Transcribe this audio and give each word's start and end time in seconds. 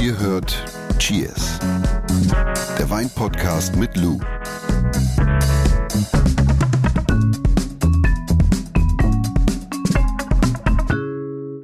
Ihr 0.00 0.18
hört 0.18 0.64
Cheers, 0.98 1.58
der 2.78 2.90
Weinpodcast 2.90 3.76
mit 3.76 3.96
Lou. 3.96 4.18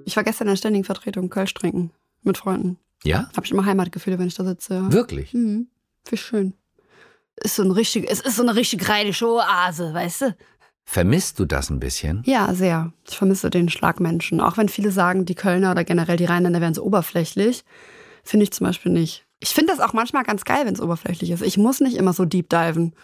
Ich 0.05 0.17
war 0.17 0.25
gestern 0.25 0.47
in 0.47 0.53
der 0.53 0.57
ständigen 0.57 0.85
Vertretung 0.85 1.31
Kölsch 1.31 1.55
trinken 1.55 1.91
mit 2.23 2.39
Freunden. 2.39 2.79
Ja? 3.05 3.29
Habe 3.37 3.45
ich 3.45 3.53
immer 3.53 3.65
Heimatgefühle, 3.65 4.19
wenn 4.19 4.29
ich 4.29 4.35
da 4.35 4.45
sitze. 4.45 4.93
Wirklich? 4.93 5.35
Mhm. 5.35 5.69
Wie 6.09 6.17
schön. 6.17 6.55
Ist 7.37 7.57
so 7.57 7.63
ein 7.63 7.71
richtig, 7.71 8.11
es 8.11 8.21
ist 8.21 8.37
so 8.37 8.43
eine 8.43 8.55
richtig 8.55 8.89
rheinische 8.89 9.27
Oase, 9.29 9.93
weißt 9.93 10.21
du? 10.23 10.37
Vermisst 10.85 11.41
du 11.41 11.45
das 11.45 11.69
ein 11.69 11.81
bisschen? 11.81 12.23
Ja, 12.25 12.55
sehr. 12.55 12.93
Ich 13.09 13.19
vermisse 13.19 13.51
den 13.51 13.69
Schlagmenschen. 13.69 14.41
Auch 14.41 14.57
wenn 14.57 14.69
viele 14.69 14.93
sagen, 14.93 15.25
die 15.27 15.35
Kölner 15.35 15.73
oder 15.73 15.83
generell 15.83 16.17
die 16.17 16.25
Rheinländer 16.25 16.61
wären 16.61 16.75
so 16.75 16.85
oberflächlich, 16.85 17.65
finde 18.27 18.45
ich 18.45 18.53
zum 18.53 18.67
Beispiel 18.67 18.93
nicht. 18.93 19.25
Ich 19.41 19.51
finde 19.51 19.73
das 19.75 19.81
auch 19.87 19.93
manchmal 19.93 20.25
ganz 20.25 20.45
geil, 20.45 20.63
wenn 20.65 20.75
es 20.75 20.81
oberflächlich 20.81 21.31
ist. 21.31 21.43
Ich 21.43 21.57
muss 21.59 21.81
nicht 21.81 21.97
immer 21.97 22.13
so 22.13 22.25
deep 22.25 22.49
diven. 22.49 22.95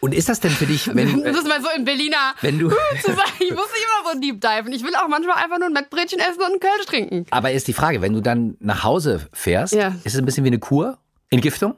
Und 0.00 0.12
ist 0.14 0.28
das 0.28 0.40
denn 0.40 0.50
für 0.50 0.66
dich, 0.66 0.94
wenn, 0.94 1.22
das 1.24 1.38
ist 1.38 1.48
mal 1.48 1.60
so 1.62 1.68
in 1.74 1.84
Berliner 1.84 2.34
wenn 2.42 2.58
du. 2.58 2.68
zu 3.02 3.12
sagen, 3.12 3.30
ich 3.40 3.50
muss 3.50 3.66
nicht 3.72 3.84
immer 3.84 4.12
so 4.12 4.20
deep 4.20 4.40
diven. 4.40 4.72
Ich 4.72 4.82
will 4.84 4.94
auch 4.94 5.08
manchmal 5.08 5.36
einfach 5.42 5.58
nur 5.58 5.68
ein 5.68 5.72
Mettbrötchen 5.72 6.18
essen 6.20 6.38
und 6.40 6.44
einen 6.46 6.60
Kölsch 6.60 6.86
trinken. 6.86 7.26
Aber 7.30 7.50
ist 7.52 7.66
die 7.66 7.72
Frage, 7.72 8.02
wenn 8.02 8.12
du 8.12 8.20
dann 8.20 8.56
nach 8.60 8.84
Hause 8.84 9.26
fährst, 9.32 9.72
Ja. 9.74 9.88
ist 10.04 10.14
es 10.14 10.18
ein 10.18 10.24
bisschen 10.26 10.44
wie 10.44 10.48
eine 10.48 10.58
Kur? 10.58 10.98
Entgiftung? 11.30 11.74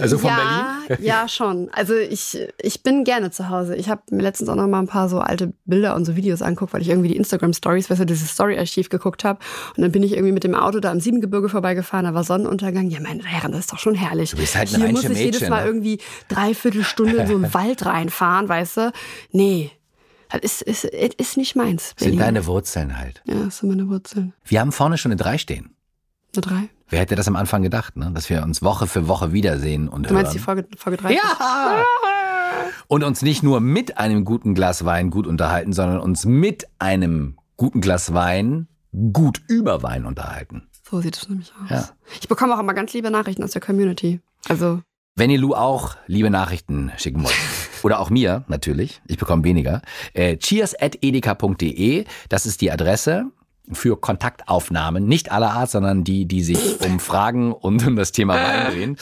Also 0.00 0.18
von 0.18 0.30
ja, 0.30 0.78
Ja, 0.98 1.28
schon. 1.28 1.68
Also 1.72 1.94
ich, 1.94 2.38
ich 2.60 2.82
bin 2.82 3.04
gerne 3.04 3.30
zu 3.30 3.48
Hause. 3.48 3.76
Ich 3.76 3.88
habe 3.88 4.02
mir 4.10 4.22
letztens 4.22 4.48
auch 4.48 4.56
noch 4.56 4.66
mal 4.66 4.80
ein 4.80 4.86
paar 4.86 5.08
so 5.08 5.20
alte 5.20 5.52
Bilder 5.64 5.94
und 5.94 6.04
so 6.04 6.16
Videos 6.16 6.42
angeguckt, 6.42 6.72
weil 6.72 6.82
ich 6.82 6.88
irgendwie 6.88 7.08
die 7.08 7.16
Instagram-Stories, 7.16 7.90
weißt 7.90 8.00
du, 8.00 8.06
dieses 8.06 8.30
Story-Archiv 8.30 8.88
geguckt 8.88 9.24
habe. 9.24 9.38
Und 9.76 9.82
dann 9.82 9.92
bin 9.92 10.02
ich 10.02 10.12
irgendwie 10.12 10.32
mit 10.32 10.44
dem 10.44 10.54
Auto 10.54 10.80
da 10.80 10.90
am 10.90 11.00
Siebengebirge 11.00 11.48
vorbeigefahren, 11.48 12.06
da 12.06 12.14
war 12.14 12.24
Sonnenuntergang. 12.24 12.90
Ja, 12.90 13.00
meine 13.00 13.24
Herren, 13.24 13.52
das 13.52 13.60
ist 13.60 13.72
doch 13.72 13.78
schon 13.78 13.94
herrlich. 13.94 14.30
Du 14.30 14.36
bist 14.36 14.56
halt 14.56 14.74
ein 14.74 14.80
Hier 14.80 14.92
muss 14.92 15.04
ich 15.04 15.10
jedes 15.10 15.40
Mädchen, 15.40 15.50
Mal 15.50 15.62
ne? 15.62 15.66
irgendwie 15.68 15.98
dreiviertel 16.28 16.84
Stunde 16.84 17.16
in 17.16 17.26
so 17.26 17.34
einen 17.34 17.54
Wald 17.54 17.86
reinfahren, 17.86 18.48
weißt 18.48 18.76
du? 18.78 18.92
Nee. 19.32 19.70
Das 20.28 20.60
ist, 20.60 20.62
ist, 20.62 20.84
ist, 20.84 21.36
nicht 21.36 21.54
meins. 21.54 21.88
Sind 21.90 21.98
Berlin. 21.98 22.18
deine 22.18 22.46
Wurzeln 22.46 22.98
halt. 22.98 23.22
ja, 23.26 23.44
das 23.44 23.58
sind 23.58 23.68
meine 23.68 23.88
Wurzeln. 23.88 24.34
Wir 24.44 24.60
haben 24.60 24.72
vorne 24.72 24.98
schon 24.98 25.12
eine 25.12 25.20
drei 25.20 25.38
stehen. 25.38 25.76
Eine 26.34 26.40
drei. 26.42 26.68
Wer 26.88 27.00
hätte 27.00 27.16
das 27.16 27.26
am 27.26 27.36
Anfang 27.36 27.62
gedacht, 27.62 27.96
ne? 27.96 28.12
dass 28.14 28.30
wir 28.30 28.42
uns 28.42 28.62
Woche 28.62 28.86
für 28.86 29.08
Woche 29.08 29.32
wiedersehen 29.32 29.88
und 29.88 30.08
Du 30.08 30.14
meinst 30.14 30.34
die 30.34 30.38
hören. 30.38 30.44
Folge, 30.44 30.68
Folge 30.76 30.96
drei? 30.98 31.14
Ja! 31.14 31.82
Und 32.86 33.02
uns 33.02 33.22
nicht 33.22 33.42
nur 33.42 33.60
mit 33.60 33.98
einem 33.98 34.24
guten 34.24 34.54
Glas 34.54 34.84
Wein 34.84 35.10
gut 35.10 35.26
unterhalten, 35.26 35.72
sondern 35.72 35.98
uns 35.98 36.24
mit 36.24 36.68
einem 36.78 37.36
guten 37.56 37.80
Glas 37.80 38.14
Wein 38.14 38.68
gut 39.12 39.42
über 39.48 39.82
Wein 39.82 40.06
unterhalten. 40.06 40.68
So 40.88 41.00
sieht 41.00 41.16
es 41.16 41.28
nämlich 41.28 41.52
aus. 41.64 41.70
Ja. 41.70 41.88
Ich 42.20 42.28
bekomme 42.28 42.54
auch 42.54 42.60
immer 42.60 42.74
ganz 42.74 42.92
liebe 42.92 43.10
Nachrichten 43.10 43.42
aus 43.42 43.50
der 43.50 43.60
Community. 43.60 44.20
Also, 44.48 44.80
Wenn 45.16 45.30
ihr 45.30 45.38
Lou 45.38 45.54
auch 45.54 45.96
liebe 46.06 46.30
Nachrichten 46.30 46.92
schicken 46.96 47.24
wollt, 47.24 47.34
oder 47.82 47.98
auch 47.98 48.10
mir 48.10 48.44
natürlich, 48.46 49.02
ich 49.08 49.18
bekomme 49.18 49.42
weniger, 49.42 49.82
äh, 50.14 50.36
cheers.edeka.de, 50.36 52.04
das 52.28 52.46
ist 52.46 52.60
die 52.60 52.70
Adresse 52.70 53.26
für 53.72 53.96
Kontaktaufnahmen, 53.98 55.06
nicht 55.06 55.32
aller 55.32 55.52
Art, 55.52 55.70
sondern 55.70 56.04
die, 56.04 56.26
die 56.26 56.42
sich 56.42 56.80
um 56.84 57.00
Fragen 57.00 57.52
und 57.52 57.86
um 57.86 57.96
das 57.96 58.12
Thema 58.12 58.34
Wein 58.34 58.72
drehen. 58.72 58.96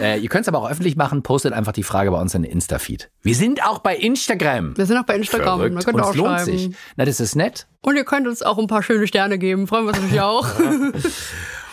Äh, 0.00 0.20
ihr 0.20 0.28
könnt 0.28 0.42
es 0.42 0.48
aber 0.48 0.58
auch 0.58 0.70
öffentlich 0.70 0.96
machen, 0.96 1.22
postet 1.22 1.52
einfach 1.52 1.72
die 1.72 1.82
Frage 1.82 2.10
bei 2.10 2.20
uns 2.20 2.34
in 2.34 2.42
den 2.42 2.52
Insta-Feed. 2.52 3.10
Wir 3.22 3.34
sind 3.34 3.64
auch 3.64 3.78
bei 3.80 3.96
Instagram. 3.96 4.76
wir 4.76 4.86
sind 4.86 4.96
auch 4.98 5.04
bei 5.04 5.16
Instagram. 5.16 5.58
Verrückt. 5.58 5.84
könnt 5.84 5.96
Und 5.96 6.00
ihr 6.02 6.06
auch 6.06 6.10
es 6.10 6.16
lohnt 6.16 6.28
schreiben. 6.40 6.58
sich. 6.58 6.70
Na, 6.96 7.04
das 7.04 7.20
ist 7.20 7.36
nett. 7.36 7.66
Und 7.82 7.96
ihr 7.96 8.04
könnt 8.04 8.26
uns 8.26 8.42
auch 8.42 8.58
ein 8.58 8.66
paar 8.66 8.82
schöne 8.82 9.06
Sterne 9.06 9.38
geben. 9.38 9.66
Freuen 9.66 9.84
wir 9.84 9.88
uns 9.90 9.98
natürlich 10.00 10.20
auch. 10.20 10.46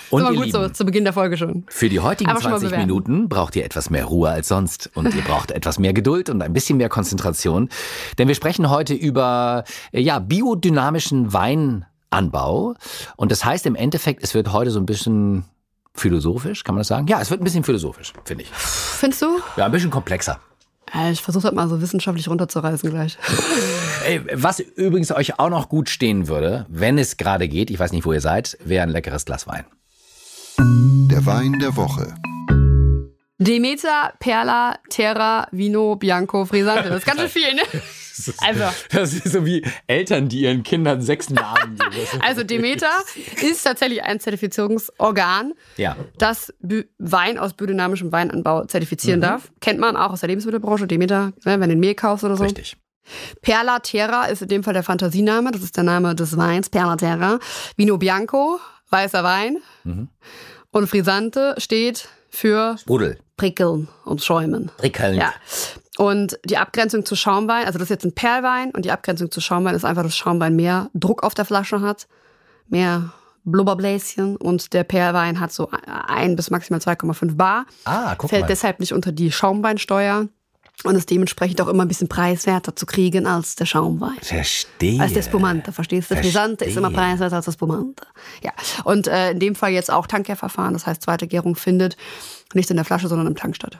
Und 0.09 0.22
Aber 0.22 0.34
gut 0.34 0.45
Lieben, 0.45 0.64
so, 0.64 0.70
zu 0.70 0.86
Beginn 0.86 1.03
der 1.03 1.12
Folge 1.12 1.36
schon. 1.36 1.66
Für 1.68 1.90
die 1.90 2.00
heutigen 2.00 2.30
Einfach 2.30 2.44
schon 2.44 2.52
mal 2.52 2.59
20 2.59 2.70
bewerten. 2.70 2.88
Minuten 2.88 3.28
braucht 3.30 3.58
ihr 3.58 3.66
etwas 3.66 3.90
mehr 3.90 4.06
Ruhe 4.06 4.30
als 4.30 4.48
sonst 4.48 4.90
und 4.94 5.14
ihr 5.14 5.22
braucht 5.22 5.52
etwas 5.52 5.80
mehr 5.80 5.92
Geduld 5.92 6.29
und 6.29 6.41
ein 6.41 6.53
bisschen 6.53 6.78
mehr 6.78 6.88
Konzentration, 6.88 7.68
denn 8.18 8.29
wir 8.29 8.35
sprechen 8.35 8.69
heute 8.69 8.94
über 8.94 9.66
äh, 9.91 10.00
ja, 10.00 10.19
biodynamischen 10.19 11.34
Weinanbau 12.12 12.75
und 13.16 13.31
das 13.31 13.44
heißt 13.45 13.66
im 13.66 13.75
Endeffekt, 13.75 14.23
es 14.23 14.34
wird 14.34 14.51
heute 14.51 14.72
so 14.72 14.79
ein 14.79 14.85
bisschen 14.85 15.45
philosophisch, 15.94 16.63
kann 16.63 16.75
man 16.75 16.81
das 16.81 16.88
sagen? 16.88 17.07
Ja, 17.07 17.19
es 17.22 17.29
wird 17.31 17.41
ein 17.41 17.44
bisschen 17.44 17.63
philosophisch, 17.63 18.13
finde 18.23 18.44
ich. 18.44 18.50
Findest 18.51 19.22
du? 19.22 19.40
Ja, 19.56 19.66
ein 19.66 19.72
bisschen 19.72 19.90
komplexer. 19.90 20.40
Äh, 20.94 21.12
Ich 21.12 21.22
versuche 21.22 21.44
das 21.44 21.53
mal 21.53 21.67
so 21.67 21.81
wissenschaftlich 21.81 22.28
runterzureißen 22.29 22.90
gleich. 22.90 23.17
Ey, 24.06 24.22
was 24.34 24.59
übrigens 24.59 25.12
euch 25.12 25.40
auch 25.40 25.50
noch 25.50 25.69
gut 25.69 25.90
stehen 25.90 26.28
würde, 26.28 26.66
wenn 26.69 26.97
es 26.97 27.17
gerade 27.17 27.47
geht, 27.47 27.69
ich 27.72 27.79
weiß 27.79 27.91
nicht, 27.91 28.06
wo 28.06 28.13
ihr 28.13 28.22
seid, 28.22 28.57
wäre 28.63 28.84
ein 28.84 28.90
leckeres 28.90 29.25
Glas 29.25 29.47
Wein. 29.47 29.66
Der 30.59 31.25
Wein 31.25 31.59
der 31.59 31.75
Woche. 31.75 32.13
Demeter, 33.40 34.13
Perla, 34.19 34.79
Terra, 34.90 35.47
Vino, 35.51 35.96
Bianco, 35.96 36.46
Frisante. 36.46 36.90
Das 36.90 37.00
ist 37.00 37.06
ganz 37.06 37.19
schön 37.22 37.29
viel, 37.29 37.53
ne? 37.53 37.62
Also, 38.39 38.63
Das 38.91 39.13
ist 39.13 39.31
so 39.31 39.45
wie 39.45 39.66
Eltern, 39.88 40.29
die 40.29 40.41
ihren 40.41 40.63
Kindern 40.63 41.01
sechs 41.01 41.29
Namen 41.29 41.78
geben. 41.91 42.22
also 42.22 42.44
Demeter 42.44 42.89
ist 43.41 43.63
tatsächlich 43.63 44.03
ein 44.03 44.19
Zertifizierungsorgan, 44.19 45.53
Ja. 45.78 45.95
das 46.17 46.53
Wein 46.97 47.38
aus 47.38 47.53
biodynamischem 47.53 48.11
Weinanbau 48.11 48.63
Mhm. 48.63 48.69
zertifizieren 48.69 49.22
darf. 49.22 49.51
Kennt 49.61 49.79
man 49.79 49.95
auch 49.95 50.11
aus 50.11 50.22
der 50.22 50.29
Lebensmittelbranche, 50.29 50.88
Demeter, 50.88 51.28
ne, 51.45 51.59
wenn 51.59 51.61
du 51.61 51.67
den 51.69 51.79
Mehl 51.79 51.95
kaufst 51.95 52.23
oder 52.23 52.35
so. 52.38 52.44
Richtig. 52.44 52.78
Perla 53.41 53.79
Terra 53.79 54.25
ist 54.25 54.41
in 54.41 54.49
dem 54.49 54.63
Fall 54.63 54.73
der 54.73 54.84
Fantasiename, 54.84 55.51
das 55.51 55.61
ist 55.61 55.78
der 55.78 55.84
Name 55.85 56.13
des 56.16 56.35
Weins, 56.35 56.69
Perla 56.69 56.97
Terra. 56.97 57.39
Vino 57.78 57.97
Bianco, 57.97 58.59
weißer 58.89 59.23
Wein. 59.23 59.57
Mhm. 59.85 60.09
Und 60.72 60.88
Frisante 60.88 61.55
steht 61.57 62.09
für 62.29 62.78
Sprudel. 62.78 63.17
Prickeln 63.38 63.88
und 64.03 64.22
Schäumen. 64.23 64.72
Prickelnd. 64.78 65.17
Ja. 65.17 65.34
Und 65.97 66.40
die 66.46 66.58
Abgrenzung 66.58 67.06
zu 67.06 67.16
Schaumwein, 67.16 67.66
also 67.66 67.80
das 67.80 67.88
ist 67.88 67.90
jetzt 67.90 68.06
ein 68.06 68.13
Perlwein 68.13 68.72
und 68.72 68.85
die 68.85 68.91
Abgrenzung 68.91 69.31
zu 69.31 69.41
Schaumwein 69.41 69.74
ist 69.74 69.84
einfach, 69.84 70.03
dass 70.03 70.16
Schaumwein 70.16 70.56
mehr 70.56 70.90
Druck 70.94 71.24
auf 71.24 71.34
der 71.34 71.46
Flasche 71.46 71.81
hat, 71.81 72.08
mehr 72.68 73.13
Blubberbläschen 73.46 74.35
und 74.35 74.74
der 74.74 74.84
Perlwein 74.84 75.40
hat 75.40 75.52
so 75.52 75.69
ein 76.08 76.35
bis 76.35 76.52
maximal 76.52 76.80
2,5 76.80 77.35
Bar. 77.35 77.66
Ah, 77.85 78.13
guck 78.16 78.30
fällt 78.30 78.44
mal. 78.44 78.47
deshalb 78.47 78.80
nicht 78.80 78.94
unter 78.94 79.12
die 79.12 79.31
Schaumweinsteuer 79.31 80.28
und 80.84 80.96
ist 80.96 81.09
dementsprechend 81.09 81.59
auch 81.62 81.68
immer 81.68 81.84
ein 81.84 81.88
bisschen 81.88 82.09
preiswerter 82.09 82.75
zu 82.75 82.85
kriegen 82.85 83.25
als 83.25 83.56
der 83.56 83.66
Schaumwein. 83.66 84.18
Verstehe. 84.22 85.02
Als 85.02 85.14
der 85.14 85.24
Spumante, 85.24 85.72
verstehst 85.72 86.12
du? 86.12 86.14
Der 86.14 86.24
Frisante 86.24 86.66
ist 86.66 86.78
immer 86.78 86.91
preiswerter 86.91 87.38
als 87.38 87.46
der 87.46 87.53
Spumante. 87.53 88.06
Ja. 88.44 88.52
Und 88.84 89.08
äh, 89.08 89.31
in 89.31 89.40
dem 89.40 89.56
Fall 89.56 89.72
jetzt 89.72 89.90
auch 89.90 90.06
Tankgärverfahren, 90.06 90.74
das 90.74 90.85
heißt, 90.85 91.02
zweite 91.02 91.25
Gärung 91.25 91.56
findet 91.56 91.97
nicht 92.53 92.69
in 92.69 92.75
der 92.75 92.85
Flasche, 92.85 93.08
sondern 93.08 93.25
im 93.28 93.35
Tank 93.35 93.56
statt. 93.56 93.79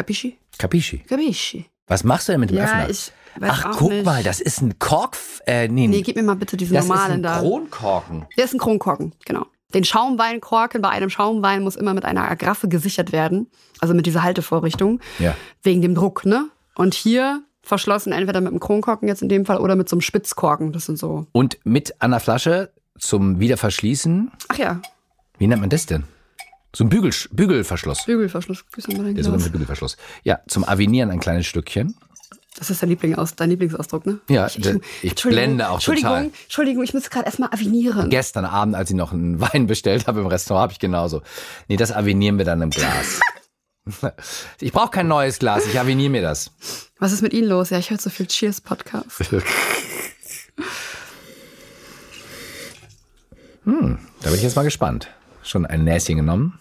Capisci? 0.00 0.38
Capisci. 0.58 0.98
Capisci. 1.08 1.66
Was 1.86 2.04
machst 2.04 2.28
du 2.28 2.32
denn 2.32 2.40
mit 2.40 2.50
dem 2.50 2.56
Ja, 2.58 2.64
Öffner? 2.64 2.88
ich 2.90 3.12
weiß 3.36 3.50
Ach, 3.52 3.64
auch 3.66 3.76
guck 3.78 3.90
nicht. 3.90 4.04
mal, 4.04 4.22
das 4.22 4.40
ist 4.40 4.60
ein 4.62 4.78
Kork. 4.78 5.16
Äh, 5.46 5.68
nee, 5.68 5.86
Nee, 5.88 6.02
gib 6.02 6.16
mir 6.16 6.22
mal 6.22 6.36
bitte 6.36 6.56
diesen 6.56 6.74
das 6.74 6.86
normalen 6.86 7.10
ist 7.10 7.16
ein 7.18 7.22
da. 7.22 7.38
Kronkorken. 7.40 8.26
Der 8.36 8.44
ist 8.44 8.54
ein 8.54 8.58
Kronkorken, 8.58 9.12
genau. 9.24 9.46
Den 9.74 9.84
Schaumweinkorken 9.84 10.82
bei 10.82 10.88
einem 10.88 11.10
Schaumwein 11.10 11.62
muss 11.62 11.76
immer 11.76 11.94
mit 11.94 12.04
einer 12.04 12.28
Agraffe 12.28 12.66
gesichert 12.68 13.12
werden. 13.12 13.48
Also 13.80 13.94
mit 13.94 14.04
dieser 14.06 14.22
Haltevorrichtung. 14.24 15.00
Ja. 15.20 15.34
Wegen 15.62 15.80
dem 15.82 15.94
Druck, 15.94 16.24
ne? 16.26 16.48
Und 16.74 16.94
hier 16.94 17.42
verschlossen 17.62 18.12
entweder 18.12 18.40
mit 18.40 18.50
einem 18.50 18.58
Kronkorken 18.60 19.06
jetzt 19.06 19.22
in 19.22 19.28
dem 19.28 19.44
Fall 19.46 19.58
oder 19.58 19.76
mit 19.76 19.88
so 19.88 19.94
einem 19.94 20.00
Spitzkorken. 20.00 20.72
Das 20.72 20.86
sind 20.86 20.98
so. 20.98 21.26
Und 21.32 21.58
mit 21.62 21.94
an 22.02 22.10
der 22.10 22.18
Flasche 22.20 22.72
zum 22.98 23.38
Wiederverschließen. 23.38 24.32
Ach 24.48 24.58
ja, 24.58 24.80
Wie 25.38 25.46
nennt 25.46 25.60
man 25.60 25.70
das 25.70 25.86
denn? 25.86 26.04
So 26.74 26.84
ein 26.84 26.88
Bügel, 26.88 27.12
Bügelverschluss. 27.32 28.04
Bügelverschluss. 28.04 28.64
Der 28.76 29.24
sogenannte 29.24 29.50
Bügelverschluss. 29.50 29.96
Ja, 30.22 30.40
zum 30.46 30.64
Avinieren 30.64 31.10
ein 31.10 31.18
kleines 31.20 31.46
Stückchen. 31.46 31.96
Das 32.56 32.68
ist 32.68 32.82
dein, 32.82 32.90
Liebling 32.90 33.14
aus, 33.14 33.34
dein 33.36 33.50
Lieblingsausdruck, 33.50 34.06
ne? 34.06 34.20
Ja, 34.28 34.46
ich, 34.46 34.58
ich 34.58 34.66
Entschuldigung, 34.66 35.44
blende 35.44 35.70
auch 35.70 35.74
Entschuldigung, 35.74 36.10
total. 36.10 36.30
Entschuldigung, 36.44 36.82
ich 36.82 36.92
muss 36.92 37.08
gerade 37.08 37.26
erstmal 37.26 37.48
avinieren. 37.50 38.10
Gestern 38.10 38.44
Abend, 38.44 38.74
als 38.74 38.90
ich 38.90 38.96
noch 38.96 39.12
einen 39.12 39.40
Wein 39.52 39.66
bestellt 39.66 40.06
habe 40.06 40.20
im 40.20 40.26
Restaurant, 40.26 40.64
habe 40.64 40.72
ich 40.72 40.78
genauso. 40.78 41.22
Nee, 41.68 41.76
das 41.76 41.92
avinieren 41.92 42.38
wir 42.38 42.44
dann 42.44 42.62
im 42.62 42.70
Glas. 42.70 43.20
Ich 44.60 44.72
brauche 44.72 44.90
kein 44.90 45.08
neues 45.08 45.40
Glas, 45.40 45.66
ich 45.66 45.80
aviniere 45.80 46.10
mir 46.10 46.22
das. 46.22 46.52
Was 46.98 47.10
ist 47.12 47.22
mit 47.22 47.32
Ihnen 47.32 47.48
los? 47.48 47.70
Ja, 47.70 47.78
ich 47.78 47.90
höre 47.90 47.98
so 47.98 48.10
viel 48.10 48.26
Cheers-Podcast. 48.26 49.08
Da 53.64 54.28
bin 54.28 54.34
ich 54.34 54.42
jetzt 54.42 54.56
mal 54.56 54.62
gespannt. 54.64 55.08
Schon 55.42 55.66
ein 55.66 55.84
Näschen 55.84 56.16
genommen. 56.16 56.58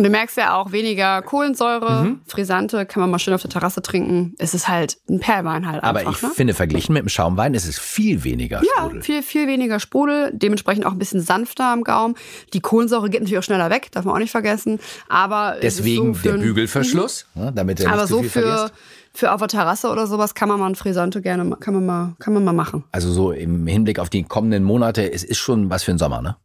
Und 0.00 0.04
du 0.04 0.10
merkst 0.10 0.36
ja 0.36 0.54
auch 0.54 0.72
weniger 0.72 1.20
Kohlensäure, 1.20 2.04
mhm. 2.04 2.20
Frisante, 2.24 2.86
kann 2.86 3.02
man 3.02 3.10
mal 3.10 3.18
schön 3.18 3.34
auf 3.34 3.42
der 3.42 3.50
Terrasse 3.50 3.82
trinken. 3.82 4.34
Es 4.38 4.54
ist 4.54 4.66
halt 4.68 4.96
ein 5.10 5.18
Perlwein 5.18 5.66
halt 5.66 5.82
Aber 5.82 5.98
einfach. 5.98 6.12
Aber 6.12 6.16
ich 6.16 6.22
ne? 6.22 6.30
finde, 6.30 6.54
verglichen 6.54 6.94
mit 6.94 7.02
dem 7.02 7.08
Schaumwein 7.08 7.52
ist 7.52 7.68
es 7.68 7.78
viel 7.78 8.24
weniger 8.24 8.62
Sprudel. 8.64 8.98
Ja, 8.98 9.02
viel, 9.02 9.22
viel 9.22 9.46
weniger 9.46 9.78
Sprudel, 9.78 10.30
dementsprechend 10.32 10.86
auch 10.86 10.92
ein 10.92 10.98
bisschen 10.98 11.20
sanfter 11.20 11.66
am 11.66 11.82
Gaumen. 11.82 12.14
Die 12.54 12.60
Kohlensäure 12.60 13.10
geht 13.10 13.20
natürlich 13.20 13.40
auch 13.40 13.42
schneller 13.42 13.68
weg, 13.68 13.88
darf 13.92 14.06
man 14.06 14.14
auch 14.14 14.20
nicht 14.20 14.30
vergessen. 14.30 14.78
Aber 15.10 15.56
Deswegen 15.60 16.14
so 16.14 16.22
der 16.22 16.38
Bügelverschluss, 16.38 17.26
mhm. 17.34 17.42
ne, 17.42 17.52
damit 17.52 17.80
er 17.80 17.86
nicht 17.88 17.92
Aber 17.92 18.06
so 18.06 18.20
viel 18.20 18.30
für, 18.30 18.42
vergisst. 18.42 18.74
für 19.12 19.32
auf 19.32 19.40
der 19.40 19.48
Terrasse 19.48 19.90
oder 19.90 20.06
sowas 20.06 20.34
kann 20.34 20.48
man 20.48 20.60
mal 20.60 20.68
ein 20.68 20.76
Frisante 20.76 21.20
gerne, 21.20 21.56
kann 21.56 21.74
man 21.74 21.84
mal, 21.84 22.14
kann 22.20 22.32
man 22.32 22.42
mal 22.42 22.52
machen. 22.52 22.84
Also 22.92 23.12
so 23.12 23.32
im 23.32 23.66
Hinblick 23.66 23.98
auf 23.98 24.08
die 24.08 24.22
kommenden 24.22 24.62
Monate, 24.62 25.12
es 25.12 25.24
ist 25.24 25.38
schon 25.38 25.68
was 25.68 25.82
für 25.82 25.92
den 25.92 25.98
Sommer, 25.98 26.22
ne? 26.22 26.36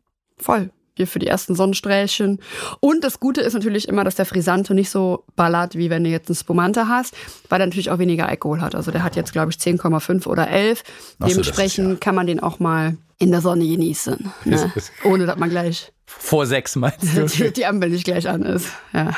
Voll 0.45 0.69
hier 0.97 1.07
für 1.07 1.19
die 1.19 1.27
ersten 1.27 1.55
Sonnenstrählchen. 1.55 2.39
Und 2.79 3.03
das 3.03 3.19
Gute 3.19 3.41
ist 3.41 3.53
natürlich 3.53 3.89
immer, 3.89 4.05
dass 4.05 4.15
der 4.15 4.25
Frisante 4.25 4.73
nicht 4.73 4.89
so 4.89 5.25
ballert, 5.35 5.75
wie 5.75 5.89
wenn 5.89 6.05
du 6.05 6.09
jetzt 6.09 6.29
einen 6.29 6.37
Spumante 6.37 6.87
hast, 6.87 7.13
weil 7.49 7.59
er 7.59 7.65
natürlich 7.67 7.89
auch 7.91 7.97
weniger 7.99 8.29
Alkohol 8.29 8.61
hat. 8.61 8.75
Also 8.75 8.91
der 8.91 9.03
hat 9.03 9.17
jetzt, 9.17 9.33
glaube 9.33 9.51
ich, 9.51 9.57
10,5 9.57 10.25
oder 10.25 10.47
11. 10.49 10.83
Ach 11.19 11.25
so, 11.25 11.27
Dementsprechend 11.27 11.89
ja- 11.89 11.95
kann 11.99 12.15
man 12.15 12.27
den 12.27 12.39
auch 12.39 12.59
mal 12.59 12.95
in 13.17 13.31
der 13.31 13.41
Sonne 13.41 13.67
genießen. 13.67 14.31
Ne? 14.45 14.71
Ohne 15.03 15.25
dass 15.25 15.37
man 15.37 15.49
gleich 15.49 15.91
Vor 16.05 16.45
sechs 16.45 16.77
meinst 16.77 17.03
du? 17.13 17.25
die, 17.25 17.51
die 17.57 17.65
Ampel 17.65 17.89
nicht 17.89 18.05
gleich 18.05 18.29
an 18.29 18.43
ist. 18.43 18.67
Ja. 18.93 19.11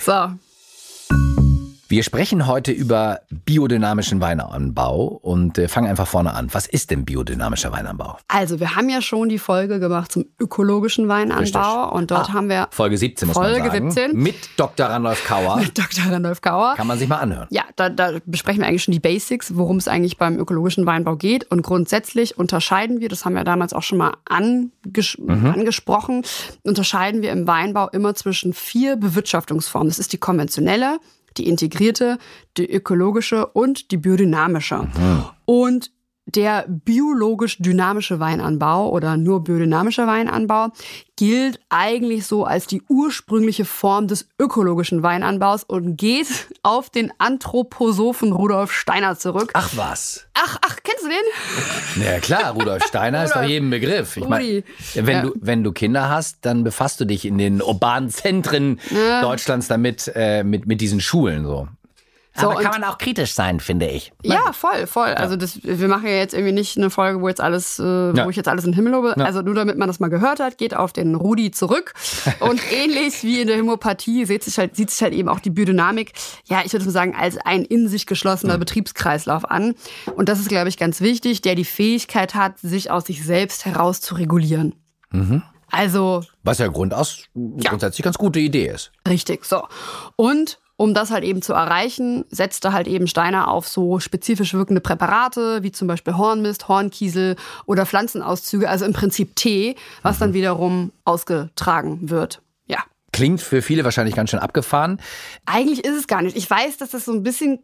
So, 0.00 0.30
Wir 1.90 2.02
sprechen 2.02 2.46
heute 2.46 2.70
über 2.70 3.20
biodynamischen 3.30 4.20
Weinanbau 4.20 5.06
und 5.06 5.56
äh, 5.56 5.68
fangen 5.68 5.88
einfach 5.88 6.06
vorne 6.06 6.34
an. 6.34 6.48
Was 6.52 6.66
ist 6.66 6.90
denn 6.90 7.06
biodynamischer 7.06 7.72
Weinanbau? 7.72 8.18
also 8.28 8.60
wir 8.60 8.76
haben 8.76 8.90
ja 8.90 9.00
schon 9.00 9.30
die 9.30 9.38
Folge 9.38 9.80
gemacht 9.80 10.12
zum 10.12 10.26
ökologischen 10.38 11.08
Weinanbau 11.08 11.40
Richtig. 11.40 11.92
und 11.92 12.10
dort 12.10 12.28
Ah, 12.28 12.32
haben 12.34 12.50
wir 12.50 12.68
Folge 12.72 12.98
17 12.98 13.28
muss 13.28 13.38
Folge 13.38 13.60
man 13.60 13.70
sagen. 13.70 13.90
17. 13.90 14.16
Mit 14.22 14.34
Dr. 14.58 14.86
Randolph 14.86 15.24
Kauer. 15.24 15.62
Dr. 15.74 16.12
Randolph 16.12 16.42
Kauer. 16.42 16.74
Kann 16.76 16.86
man 16.86 16.98
sich 16.98 17.08
mal 17.08 17.16
anhören. 17.20 17.46
Ja, 17.48 17.62
da, 17.76 17.88
da 17.88 18.18
besprechen 18.26 18.60
wir 18.60 18.68
eigentlich 18.68 18.82
schon 18.82 18.92
die 18.92 19.00
Basics, 19.00 19.56
worum 19.56 19.78
es 19.78 19.88
eigentlich 19.88 20.18
beim 20.18 20.38
ökologischen 20.38 20.84
Weinbau 20.84 21.16
geht. 21.16 21.50
Und 21.50 21.62
grundsätzlich 21.62 22.36
unterscheiden 22.36 23.00
wir, 23.00 23.08
das 23.08 23.24
haben 23.24 23.32
wir 23.34 23.44
damals 23.44 23.72
auch 23.72 23.82
schon 23.82 23.96
mal 23.96 24.12
anges 24.26 25.16
angesprochen, 25.26 26.22
unterscheiden 26.64 27.22
wir 27.22 27.32
im 27.32 27.46
Weinbau 27.46 27.88
immer 27.88 28.14
zwischen 28.14 28.52
vier 28.52 28.96
Bewirtschaftungsformen. 28.96 29.88
Das 29.88 29.98
ist 29.98 30.12
die 30.12 30.18
konventionelle, 30.18 30.98
die 31.38 31.48
integrierte, 31.48 32.18
die 32.56 32.70
ökologische 32.70 33.46
und 33.46 33.90
die 33.90 33.96
biodynamische. 33.96 34.88
Und 35.44 35.90
der 36.34 36.64
biologisch 36.68 37.58
dynamische 37.58 38.20
Weinanbau 38.20 38.90
oder 38.90 39.16
nur 39.16 39.44
biodynamischer 39.44 40.06
Weinanbau 40.06 40.68
gilt 41.16 41.58
eigentlich 41.68 42.26
so 42.26 42.44
als 42.44 42.66
die 42.66 42.82
ursprüngliche 42.88 43.64
Form 43.64 44.06
des 44.06 44.28
ökologischen 44.38 45.02
Weinanbaus 45.02 45.64
und 45.64 45.96
geht 45.96 46.28
auf 46.62 46.90
den 46.90 47.12
Anthroposophen 47.18 48.32
Rudolf 48.32 48.72
Steiner 48.72 49.18
zurück. 49.18 49.50
Ach 49.54 49.70
was. 49.74 50.26
Ach, 50.34 50.58
ach, 50.64 50.76
kennst 50.84 51.04
du 51.04 51.08
den? 51.08 51.16
Na 51.96 52.04
ja, 52.12 52.18
klar, 52.20 52.52
Rudolf 52.52 52.84
Steiner 52.86 53.24
ist 53.24 53.34
doch 53.34 53.42
jedem 53.42 53.70
Begriff. 53.70 54.16
Ich 54.16 54.28
meine, 54.28 54.62
wenn, 54.94 55.16
Ja. 55.16 55.22
du, 55.22 55.32
wenn 55.40 55.64
du 55.64 55.72
Kinder 55.72 56.08
hast, 56.08 56.38
dann 56.42 56.62
befasst 56.62 57.00
du 57.00 57.04
dich 57.04 57.24
in 57.24 57.38
den 57.38 57.60
urbanen 57.62 58.10
Zentren 58.10 58.78
Deutschlands 59.22 59.66
damit, 59.66 60.12
äh, 60.14 60.44
mit, 60.44 60.66
mit 60.66 60.80
diesen 60.80 61.00
Schulen 61.00 61.44
so. 61.44 61.68
So, 62.38 62.50
Aber 62.50 62.60
kann 62.62 62.80
man 62.80 62.84
auch 62.84 62.98
kritisch 62.98 63.32
sein, 63.34 63.60
finde 63.60 63.86
ich. 63.88 64.12
Ja, 64.22 64.52
voll, 64.52 64.86
voll. 64.86 65.08
Also 65.14 65.36
das, 65.36 65.58
wir 65.62 65.88
machen 65.88 66.06
ja 66.06 66.14
jetzt 66.14 66.34
irgendwie 66.34 66.52
nicht 66.52 66.76
eine 66.76 66.90
Folge, 66.90 67.20
wo 67.20 67.28
jetzt 67.28 67.40
alles, 67.40 67.78
äh, 67.78 67.82
Ja. 67.82 68.24
wo 68.24 68.30
ich 68.30 68.36
jetzt 68.36 68.48
alles 68.48 68.64
in 68.64 68.70
den 68.72 68.76
Himmel 68.76 68.92
lobe. 68.92 69.16
Also 69.16 69.42
nur 69.42 69.54
damit 69.54 69.76
man 69.78 69.88
das 69.88 69.98
mal 70.00 70.08
gehört 70.08 70.38
hat, 70.40 70.56
geht 70.58 70.74
auf 70.74 70.92
den 70.92 71.14
Rudi 71.14 71.50
zurück. 71.50 71.94
Und 72.40 72.60
ähnlich 72.72 73.22
wie 73.24 73.40
in 73.40 73.46
der 73.48 73.56
Hämopathie 73.56 74.24
sieht 74.26 74.44
sich 74.44 74.58
halt, 74.58 74.76
sieht 74.76 74.90
sich 74.90 75.02
halt 75.02 75.12
eben 75.14 75.28
auch 75.28 75.40
die 75.40 75.50
Biodynamik, 75.50 76.12
ja, 76.46 76.62
ich 76.64 76.72
würde 76.72 76.84
mal 76.84 76.90
sagen, 76.92 77.14
als 77.18 77.36
ein 77.38 77.64
in 77.64 77.88
sich 77.88 78.06
geschlossener 78.06 78.58
Betriebskreislauf 78.58 79.44
an. 79.50 79.74
Und 80.14 80.28
das 80.28 80.38
ist, 80.38 80.48
glaube 80.48 80.68
ich, 80.68 80.76
ganz 80.76 81.00
wichtig, 81.00 81.40
der 81.42 81.54
die 81.54 81.64
Fähigkeit 81.64 82.34
hat, 82.34 82.58
sich 82.58 82.90
aus 82.90 83.04
sich 83.06 83.24
selbst 83.24 83.64
heraus 83.64 84.00
zu 84.00 84.14
regulieren. 84.14 84.74
Also 85.70 86.22
Was 86.44 86.58
ja 86.58 86.68
grundaus 86.68 87.24
grundsätzlich 87.34 88.02
ganz 88.02 88.16
gute 88.18 88.38
Idee 88.40 88.68
ist. 88.68 88.92
Richtig, 89.06 89.44
so. 89.44 89.64
Und 90.16 90.58
um 90.78 90.94
das 90.94 91.10
halt 91.10 91.24
eben 91.24 91.42
zu 91.42 91.52
erreichen, 91.52 92.24
setzte 92.30 92.72
halt 92.72 92.86
eben 92.86 93.08
Steiner 93.08 93.48
auf 93.48 93.66
so 93.66 93.98
spezifisch 93.98 94.54
wirkende 94.54 94.80
Präparate, 94.80 95.64
wie 95.64 95.72
zum 95.72 95.88
Beispiel 95.88 96.16
Hornmist, 96.16 96.68
Hornkiesel 96.68 97.34
oder 97.66 97.84
Pflanzenauszüge, 97.84 98.70
also 98.70 98.84
im 98.84 98.92
Prinzip 98.92 99.34
Tee, 99.34 99.74
was 100.02 100.18
dann 100.18 100.34
wiederum 100.34 100.92
ausgetragen 101.04 102.08
wird. 102.10 102.40
Ja. 102.66 102.78
Klingt 103.12 103.42
für 103.42 103.60
viele 103.60 103.82
wahrscheinlich 103.82 104.14
ganz 104.14 104.30
schön 104.30 104.38
abgefahren. 104.38 105.00
Eigentlich 105.46 105.84
ist 105.84 105.96
es 105.96 106.06
gar 106.06 106.22
nicht. 106.22 106.36
Ich 106.36 106.48
weiß, 106.48 106.76
dass 106.76 106.90
das 106.90 107.04
so 107.06 107.12
ein 107.12 107.24
bisschen 107.24 107.58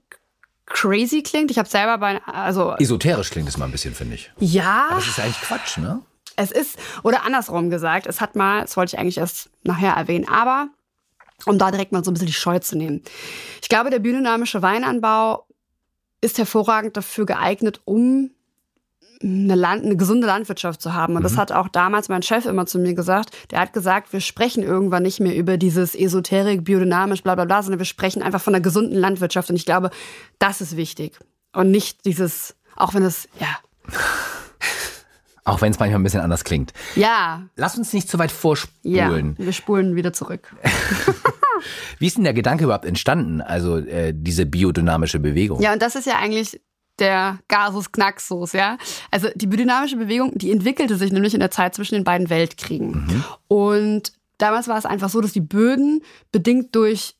crazy 0.66 1.22
klingt. 1.22 1.52
Ich 1.52 1.58
habe 1.58 1.68
selber 1.68 1.98
bei, 1.98 2.20
also 2.24 2.74
Esoterisch 2.78 3.30
klingt 3.30 3.48
es 3.48 3.56
mal 3.56 3.66
ein 3.66 3.72
bisschen, 3.72 3.94
finde 3.94 4.16
ich. 4.16 4.32
ja, 4.40 4.88
Das 4.90 5.06
ist 5.06 5.20
eigentlich 5.20 5.40
Quatsch, 5.40 5.78
ne? 5.78 6.00
Es 6.34 6.50
ist, 6.50 6.80
oder 7.04 7.24
andersrum 7.24 7.70
gesagt, 7.70 8.06
es 8.08 8.20
hat 8.20 8.34
mal, 8.34 8.62
das 8.62 8.76
wollte 8.76 8.96
ich 8.96 9.00
eigentlich 9.00 9.18
erst 9.18 9.50
nachher 9.62 9.92
erwähnen, 9.92 10.28
aber 10.28 10.66
um 11.46 11.58
da 11.58 11.70
direkt 11.70 11.92
mal 11.92 12.04
so 12.04 12.10
ein 12.10 12.14
bisschen 12.14 12.26
die 12.26 12.32
Scheu 12.32 12.58
zu 12.58 12.76
nehmen. 12.76 13.02
Ich 13.62 13.68
glaube, 13.68 13.90
der 13.90 13.98
biodynamische 13.98 14.62
Weinanbau 14.62 15.46
ist 16.20 16.38
hervorragend 16.38 16.96
dafür 16.96 17.26
geeignet, 17.26 17.80
um 17.84 18.30
eine, 19.22 19.54
Land, 19.54 19.84
eine 19.84 19.96
gesunde 19.96 20.26
Landwirtschaft 20.26 20.80
zu 20.82 20.92
haben. 20.94 21.16
Und 21.16 21.22
das 21.22 21.36
hat 21.36 21.52
auch 21.52 21.68
damals 21.68 22.08
mein 22.08 22.22
Chef 22.22 22.46
immer 22.46 22.66
zu 22.66 22.78
mir 22.78 22.94
gesagt. 22.94 23.30
Der 23.50 23.60
hat 23.60 23.72
gesagt, 23.72 24.12
wir 24.12 24.20
sprechen 24.20 24.62
irgendwann 24.62 25.02
nicht 25.02 25.20
mehr 25.20 25.36
über 25.36 25.56
dieses 25.56 25.94
Esoterik, 25.94 26.64
biodynamisch, 26.64 27.22
bla 27.22 27.34
bla 27.34 27.44
bla, 27.44 27.62
sondern 27.62 27.78
wir 27.78 27.86
sprechen 27.86 28.22
einfach 28.22 28.40
von 28.40 28.54
einer 28.54 28.62
gesunden 28.62 28.98
Landwirtschaft. 28.98 29.50
Und 29.50 29.56
ich 29.56 29.64
glaube, 29.64 29.90
das 30.38 30.60
ist 30.60 30.76
wichtig. 30.76 31.18
Und 31.52 31.70
nicht 31.70 32.04
dieses, 32.04 32.54
auch 32.76 32.94
wenn 32.94 33.04
es, 33.04 33.28
ja, 33.38 33.48
Auch 35.44 35.60
wenn 35.60 35.70
es 35.70 35.78
manchmal 35.78 36.00
ein 36.00 36.04
bisschen 36.04 36.22
anders 36.22 36.44
klingt. 36.44 36.72
ja, 36.96 37.42
Lass 37.56 37.76
uns 37.76 37.92
nicht 37.92 38.08
zu 38.08 38.18
weit 38.18 38.30
ja, 38.30 38.36
vorspulen. 38.36 39.36
wir 39.38 39.52
spulen 39.52 39.94
wieder 39.94 40.12
zurück. 40.12 40.54
Wie 41.98 42.06
ist 42.06 42.16
denn 42.16 42.24
der 42.24 42.34
Gedanke 42.34 42.64
überhaupt 42.64 42.84
entstanden, 42.84 43.40
also 43.40 43.78
äh, 43.78 44.12
diese 44.14 44.46
biodynamische 44.46 45.18
Bewegung? 45.18 45.60
Ja, 45.60 45.72
und 45.72 45.82
das 45.82 45.94
ist 45.94 46.06
ja 46.06 46.18
eigentlich 46.18 46.60
der 46.98 47.38
Gasus 47.48 47.92
Knaxus, 47.92 48.52
ja. 48.52 48.78
Also 49.10 49.28
die 49.34 49.46
biodynamische 49.46 49.96
Bewegung, 49.96 50.32
die 50.36 50.52
entwickelte 50.52 50.96
sich 50.96 51.12
nämlich 51.12 51.34
in 51.34 51.40
der 51.40 51.50
Zeit 51.50 51.74
zwischen 51.74 51.96
den 51.96 52.04
beiden 52.04 52.30
Weltkriegen. 52.30 53.24
Und 53.48 54.12
damals 54.38 54.68
war 54.68 54.78
es 54.78 54.86
einfach 54.86 55.08
so, 55.08 55.20
dass 55.20 55.32
die 55.32 55.40
Böden 55.40 56.02
bedingt 56.30 56.74
durch 56.74 57.16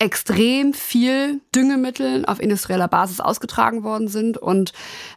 extrem 0.00 0.74
viel 0.74 1.40
Düngemittel 1.52 2.24
auf 2.24 2.40
industrieller 2.40 2.86
Basis 2.86 3.18
ausgetragen 3.18 3.82
worden 3.82 4.06
sind 4.06 4.38
und 4.38 4.72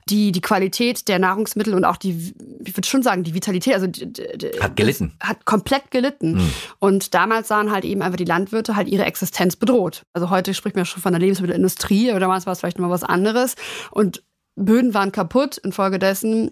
die, 0.10 0.32
die 0.32 0.42
Qualität 0.42 1.08
der 1.08 1.20
Nahrungsmittel 1.20 1.76
und 1.76 1.86
auch 1.86 1.98
die, 1.98 2.34
ich 2.66 2.76
würde 2.76 2.88
schon 2.88 3.04
sagen, 3.04 3.24
die 3.24 3.36
Vitalität, 3.36 3.76
also 3.76 3.86
die, 3.86 4.12
die, 4.12 4.50
Hat 4.60 4.76
gelitten. 4.76 5.14
hat 5.20 5.46
komplett 5.46 5.92
gelitten. 5.92 6.52
Und 6.80 7.14
damals 7.14 7.48
sahen 7.48 7.72
halt 7.72 7.86
eben 7.86 8.02
einfach 8.02 8.18
die 8.18 8.26
Landwirte 8.26 8.76
halt 8.76 8.88
ihre 8.88 9.06
Existenz 9.06 9.56
bedroht. 9.56 10.04
Also 10.14 10.32
heute 10.32 10.56
spricht 10.56 10.76
man 10.76 10.82
ja 10.82 10.86
schon 10.86 11.04
von 11.04 11.14
der 11.14 11.20
Lebensmittelindustrie, 11.20 12.10
aber 12.10 12.20
damals 12.20 12.48
war 12.48 12.54
es 12.54 12.60
vielleicht 12.60 12.80
noch 12.80 12.88
mal 12.88 12.94
was 12.94 13.04
anderes. 13.04 13.56
Und 13.92 14.24
Böden 14.56 14.96
waren 14.96 15.12
kaputt, 15.12 15.58
infolgedessen 15.58 16.52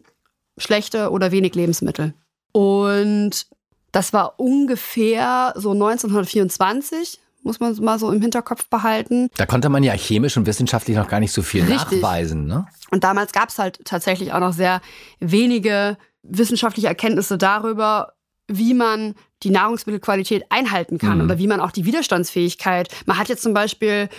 schlechte 0.57 1.09
oder 1.09 1.31
wenig 1.31 1.55
Lebensmittel. 1.55 2.13
Und 2.51 3.47
das 3.91 4.13
war 4.13 4.39
ungefähr 4.39 5.53
so 5.55 5.71
1924, 5.71 7.19
muss 7.43 7.59
man 7.59 7.75
mal 7.77 7.97
so 7.99 8.11
im 8.11 8.21
Hinterkopf 8.21 8.67
behalten. 8.69 9.29
Da 9.37 9.45
konnte 9.45 9.69
man 9.69 9.83
ja 9.83 9.93
chemisch 9.93 10.37
und 10.37 10.45
wissenschaftlich 10.45 10.97
noch 10.97 11.07
gar 11.07 11.19
nicht 11.19 11.31
so 11.31 11.41
viel 11.41 11.63
Richtig. 11.63 12.01
nachweisen, 12.01 12.45
ne? 12.45 12.65
Und 12.91 13.03
damals 13.03 13.31
gab 13.31 13.49
es 13.49 13.59
halt 13.59 13.79
tatsächlich 13.85 14.33
auch 14.33 14.39
noch 14.39 14.53
sehr 14.53 14.81
wenige 15.19 15.97
wissenschaftliche 16.23 16.87
Erkenntnisse 16.87 17.37
darüber, 17.37 18.13
wie 18.47 18.73
man 18.73 19.15
die 19.43 19.51
Nahrungsmittelqualität 19.51 20.43
einhalten 20.49 20.97
kann 20.97 21.19
Mhm. 21.19 21.23
oder 21.25 21.37
wie 21.39 21.47
man 21.47 21.61
auch 21.61 21.71
die 21.71 21.85
Widerstandsfähigkeit. 21.85 22.89
Man 23.05 23.17
hat 23.17 23.29
jetzt 23.29 23.43
zum 23.43 23.53
Beispiel, 23.53 24.09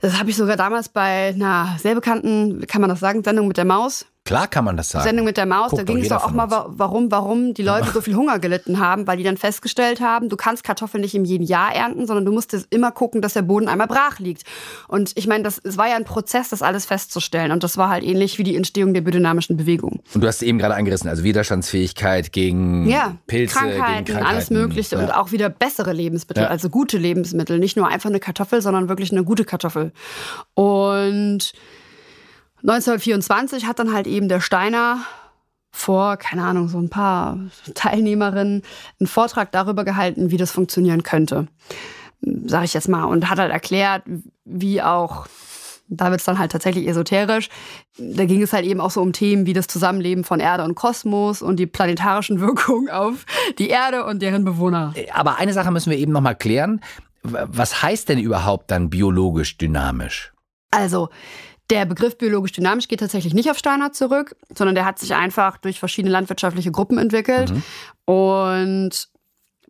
das 0.00 0.18
habe 0.18 0.30
ich 0.30 0.36
sogar 0.36 0.56
damals 0.56 0.88
bei 0.88 1.28
einer 1.34 1.76
sehr 1.78 1.94
bekannten, 1.94 2.64
kann 2.66 2.80
man 2.80 2.90
das 2.90 3.00
sagen, 3.00 3.24
Sendung 3.24 3.48
mit 3.48 3.56
der 3.56 3.64
Maus, 3.64 4.06
Klar 4.24 4.46
kann 4.46 4.64
man 4.64 4.76
das 4.76 4.90
sagen. 4.90 5.04
Sendung 5.04 5.24
mit 5.24 5.36
der 5.36 5.46
Maus, 5.46 5.70
Guckt 5.70 5.80
da 5.80 5.84
ging 5.92 6.00
es 6.00 6.08
doch 6.08 6.24
auch 6.24 6.30
mal, 6.30 6.48
warum, 6.48 7.10
warum 7.10 7.54
die 7.54 7.64
Leute 7.64 7.90
so 7.90 8.00
viel 8.00 8.14
Hunger 8.14 8.38
gelitten 8.38 8.78
haben, 8.78 9.08
weil 9.08 9.16
die 9.16 9.24
dann 9.24 9.36
festgestellt 9.36 10.00
haben, 10.00 10.28
du 10.28 10.36
kannst 10.36 10.62
Kartoffeln 10.62 11.00
nicht 11.00 11.16
im 11.16 11.24
jeden 11.24 11.42
Jahr 11.44 11.74
ernten, 11.74 12.06
sondern 12.06 12.24
du 12.24 12.30
musst 12.30 12.56
immer 12.70 12.92
gucken, 12.92 13.20
dass 13.20 13.32
der 13.32 13.42
Boden 13.42 13.66
einmal 13.66 13.88
brach 13.88 14.20
liegt. 14.20 14.44
Und 14.86 15.10
ich 15.16 15.26
meine, 15.26 15.42
das 15.42 15.60
es 15.64 15.76
war 15.76 15.88
ja 15.88 15.96
ein 15.96 16.04
Prozess, 16.04 16.50
das 16.50 16.62
alles 16.62 16.86
festzustellen. 16.86 17.50
Und 17.50 17.64
das 17.64 17.76
war 17.76 17.88
halt 17.88 18.04
ähnlich 18.04 18.38
wie 18.38 18.44
die 18.44 18.54
Entstehung 18.54 18.94
der 18.94 19.00
biodynamischen 19.00 19.56
Bewegung. 19.56 20.02
Und 20.14 20.20
du 20.22 20.28
hast 20.28 20.40
eben 20.42 20.58
gerade 20.58 20.76
angerissen, 20.76 21.08
also 21.10 21.24
Widerstandsfähigkeit 21.24 22.32
gegen 22.32 22.88
Ja, 22.88 23.16
Pilze, 23.26 23.56
Krankheiten, 23.56 24.04
gegen 24.04 24.18
Krankheiten. 24.18 24.26
alles 24.36 24.50
Mögliche 24.50 24.98
und 24.98 25.08
Ja. 25.08 25.20
auch 25.20 25.32
wieder 25.32 25.48
bessere 25.48 25.92
Lebensmittel, 25.92 26.44
Ja. 26.44 26.48
also 26.48 26.68
gute 26.70 26.96
Lebensmittel, 26.96 27.58
nicht 27.58 27.76
nur 27.76 27.88
einfach 27.88 28.08
eine 28.08 28.20
Kartoffel, 28.20 28.62
sondern 28.62 28.88
wirklich 28.88 29.10
eine 29.10 29.24
gute 29.24 29.44
Kartoffel. 29.44 29.90
Und 30.54 31.52
1924 32.62 33.66
hat 33.66 33.78
dann 33.78 33.92
halt 33.92 34.06
eben 34.06 34.28
der 34.28 34.40
Steiner 34.40 34.98
vor, 35.72 36.16
keine 36.16 36.44
Ahnung, 36.44 36.68
so 36.68 36.78
ein 36.78 36.90
paar 36.90 37.38
Teilnehmerinnen 37.74 38.62
einen 39.00 39.06
Vortrag 39.06 39.50
darüber 39.52 39.84
gehalten, 39.84 40.30
wie 40.30 40.36
das 40.36 40.50
funktionieren 40.50 41.02
könnte. 41.02 41.48
Sag 42.20 42.64
ich 42.64 42.74
jetzt 42.74 42.88
mal. 42.88 43.04
Und 43.04 43.28
hat 43.30 43.38
halt 43.38 43.50
erklärt, 43.50 44.04
wie 44.44 44.82
auch 44.82 45.26
da 45.88 46.10
wird 46.10 46.20
es 46.20 46.26
dann 46.26 46.38
halt 46.38 46.52
tatsächlich 46.52 46.88
esoterisch. 46.88 47.48
Da 47.98 48.24
ging 48.24 48.42
es 48.42 48.52
halt 48.52 48.64
eben 48.64 48.80
auch 48.80 48.90
so 48.90 49.02
um 49.02 49.12
Themen 49.12 49.46
wie 49.46 49.52
das 49.52 49.66
Zusammenleben 49.66 50.24
von 50.24 50.40
Erde 50.40 50.64
und 50.64 50.74
Kosmos 50.74 51.42
und 51.42 51.56
die 51.56 51.66
planetarischen 51.66 52.40
Wirkungen 52.40 52.88
auf 52.88 53.26
die 53.58 53.68
Erde 53.68 54.04
und 54.04 54.22
deren 54.22 54.44
Bewohner. 54.44 54.94
Aber 55.12 55.38
eine 55.38 55.52
Sache 55.52 55.70
müssen 55.70 55.90
wir 55.90 55.98
eben 55.98 56.12
nochmal 56.12 56.36
klären. 56.36 56.80
Was 57.22 57.82
heißt 57.82 58.08
denn 58.08 58.18
überhaupt 58.18 58.70
dann 58.70 58.90
biologisch 58.90 59.56
dynamisch? 59.58 60.32
Also, 60.70 61.10
der 61.70 61.86
Begriff 61.86 62.18
biologisch 62.18 62.52
dynamisch 62.52 62.88
geht 62.88 63.00
tatsächlich 63.00 63.34
nicht 63.34 63.50
auf 63.50 63.58
Steiner 63.58 63.92
zurück, 63.92 64.36
sondern 64.54 64.74
der 64.74 64.84
hat 64.84 64.98
sich 64.98 65.14
einfach 65.14 65.56
durch 65.56 65.78
verschiedene 65.78 66.12
landwirtschaftliche 66.12 66.70
Gruppen 66.70 66.98
entwickelt. 66.98 67.50
Mhm. 67.50 67.62
Und 68.04 69.08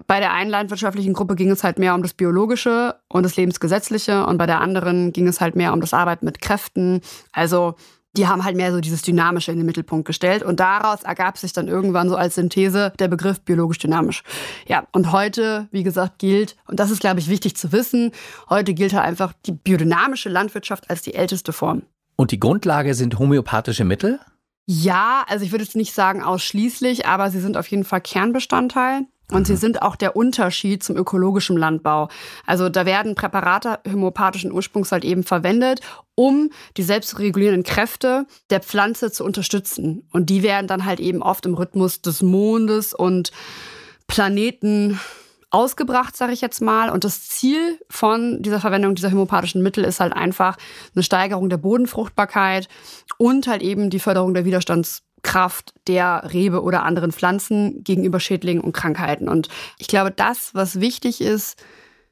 bei 0.06 0.20
der 0.20 0.32
einen 0.32 0.50
landwirtschaftlichen 0.50 1.12
Gruppe 1.12 1.36
ging 1.36 1.50
es 1.50 1.62
halt 1.62 1.78
mehr 1.78 1.94
um 1.94 2.02
das 2.02 2.14
Biologische 2.14 2.96
und 3.08 3.22
das 3.22 3.36
Lebensgesetzliche 3.36 4.26
und 4.26 4.38
bei 4.38 4.46
der 4.46 4.60
anderen 4.60 5.12
ging 5.12 5.28
es 5.28 5.40
halt 5.40 5.54
mehr 5.54 5.72
um 5.72 5.80
das 5.80 5.94
Arbeiten 5.94 6.24
mit 6.24 6.40
Kräften. 6.40 7.02
Also 7.30 7.76
die 8.16 8.26
haben 8.26 8.44
halt 8.44 8.56
mehr 8.56 8.72
so 8.72 8.80
dieses 8.80 9.02
Dynamische 9.02 9.52
in 9.52 9.58
den 9.58 9.66
Mittelpunkt 9.66 10.06
gestellt 10.06 10.42
und 10.42 10.60
daraus 10.60 11.02
ergab 11.02 11.38
sich 11.38 11.52
dann 11.52 11.68
irgendwann 11.68 12.08
so 12.08 12.16
als 12.16 12.34
Synthese 12.34 12.92
der 12.98 13.08
Begriff 13.08 13.40
biologisch 13.40 13.78
dynamisch. 13.78 14.22
Ja, 14.66 14.86
und 14.92 15.12
heute, 15.12 15.68
wie 15.70 15.82
gesagt, 15.82 16.18
gilt, 16.18 16.56
und 16.66 16.78
das 16.78 16.90
ist, 16.90 17.00
glaube 17.00 17.20
ich, 17.20 17.28
wichtig 17.28 17.56
zu 17.56 17.72
wissen, 17.72 18.12
heute 18.50 18.74
gilt 18.74 18.92
halt 18.92 19.06
einfach 19.06 19.32
die 19.46 19.52
biodynamische 19.52 20.28
Landwirtschaft 20.28 20.90
als 20.90 21.02
die 21.02 21.14
älteste 21.14 21.52
Form. 21.52 21.82
Und 22.16 22.30
die 22.30 22.40
Grundlage 22.40 22.94
sind 22.94 23.18
homöopathische 23.18 23.84
Mittel? 23.84 24.20
Ja, 24.66 25.24
also 25.28 25.44
ich 25.44 25.50
würde 25.50 25.64
jetzt 25.64 25.76
nicht 25.76 25.92
sagen 25.92 26.22
ausschließlich, 26.22 27.06
aber 27.06 27.30
sie 27.30 27.40
sind 27.40 27.56
auf 27.56 27.66
jeden 27.66 27.84
Fall 27.84 28.00
Kernbestandteil. 28.00 29.06
Und 29.32 29.46
sie 29.46 29.54
mhm. 29.54 29.58
sind 29.58 29.82
auch 29.82 29.96
der 29.96 30.14
Unterschied 30.14 30.82
zum 30.82 30.96
ökologischen 30.96 31.56
Landbau. 31.56 32.08
Also 32.46 32.68
da 32.68 32.86
werden 32.86 33.14
Präparate 33.14 33.80
homöopathischen 33.90 34.52
Ursprungs 34.52 34.92
halt 34.92 35.04
eben 35.04 35.24
verwendet, 35.24 35.80
um 36.14 36.50
die 36.76 36.82
selbstregulierenden 36.82 37.64
Kräfte 37.64 38.26
der 38.50 38.60
Pflanze 38.60 39.10
zu 39.10 39.24
unterstützen. 39.24 40.06
Und 40.12 40.28
die 40.30 40.42
werden 40.42 40.66
dann 40.66 40.84
halt 40.84 41.00
eben 41.00 41.22
oft 41.22 41.46
im 41.46 41.54
Rhythmus 41.54 42.02
des 42.02 42.22
Mondes 42.22 42.92
und 42.92 43.32
Planeten 44.06 45.00
ausgebracht, 45.52 46.16
sage 46.16 46.32
ich 46.32 46.40
jetzt 46.40 46.60
mal. 46.60 46.90
Und 46.90 47.04
das 47.04 47.28
Ziel 47.28 47.78
von 47.88 48.42
dieser 48.42 48.60
Verwendung 48.60 48.94
dieser 48.94 49.10
homöopathischen 49.10 49.62
Mittel 49.62 49.84
ist 49.84 50.00
halt 50.00 50.12
einfach 50.12 50.56
eine 50.94 51.02
Steigerung 51.02 51.48
der 51.48 51.58
Bodenfruchtbarkeit 51.58 52.68
und 53.18 53.46
halt 53.46 53.62
eben 53.62 53.90
die 53.90 53.98
Förderung 53.98 54.34
der 54.34 54.44
Widerstands 54.44 55.02
Kraft 55.22 55.74
der 55.86 56.30
Rebe 56.32 56.62
oder 56.62 56.82
anderen 56.82 57.12
Pflanzen 57.12 57.82
gegenüber 57.84 58.20
Schädlingen 58.20 58.62
und 58.62 58.72
Krankheiten. 58.72 59.28
Und 59.28 59.48
ich 59.78 59.86
glaube, 59.86 60.10
das, 60.10 60.54
was 60.54 60.80
wichtig 60.80 61.20
ist 61.20 61.62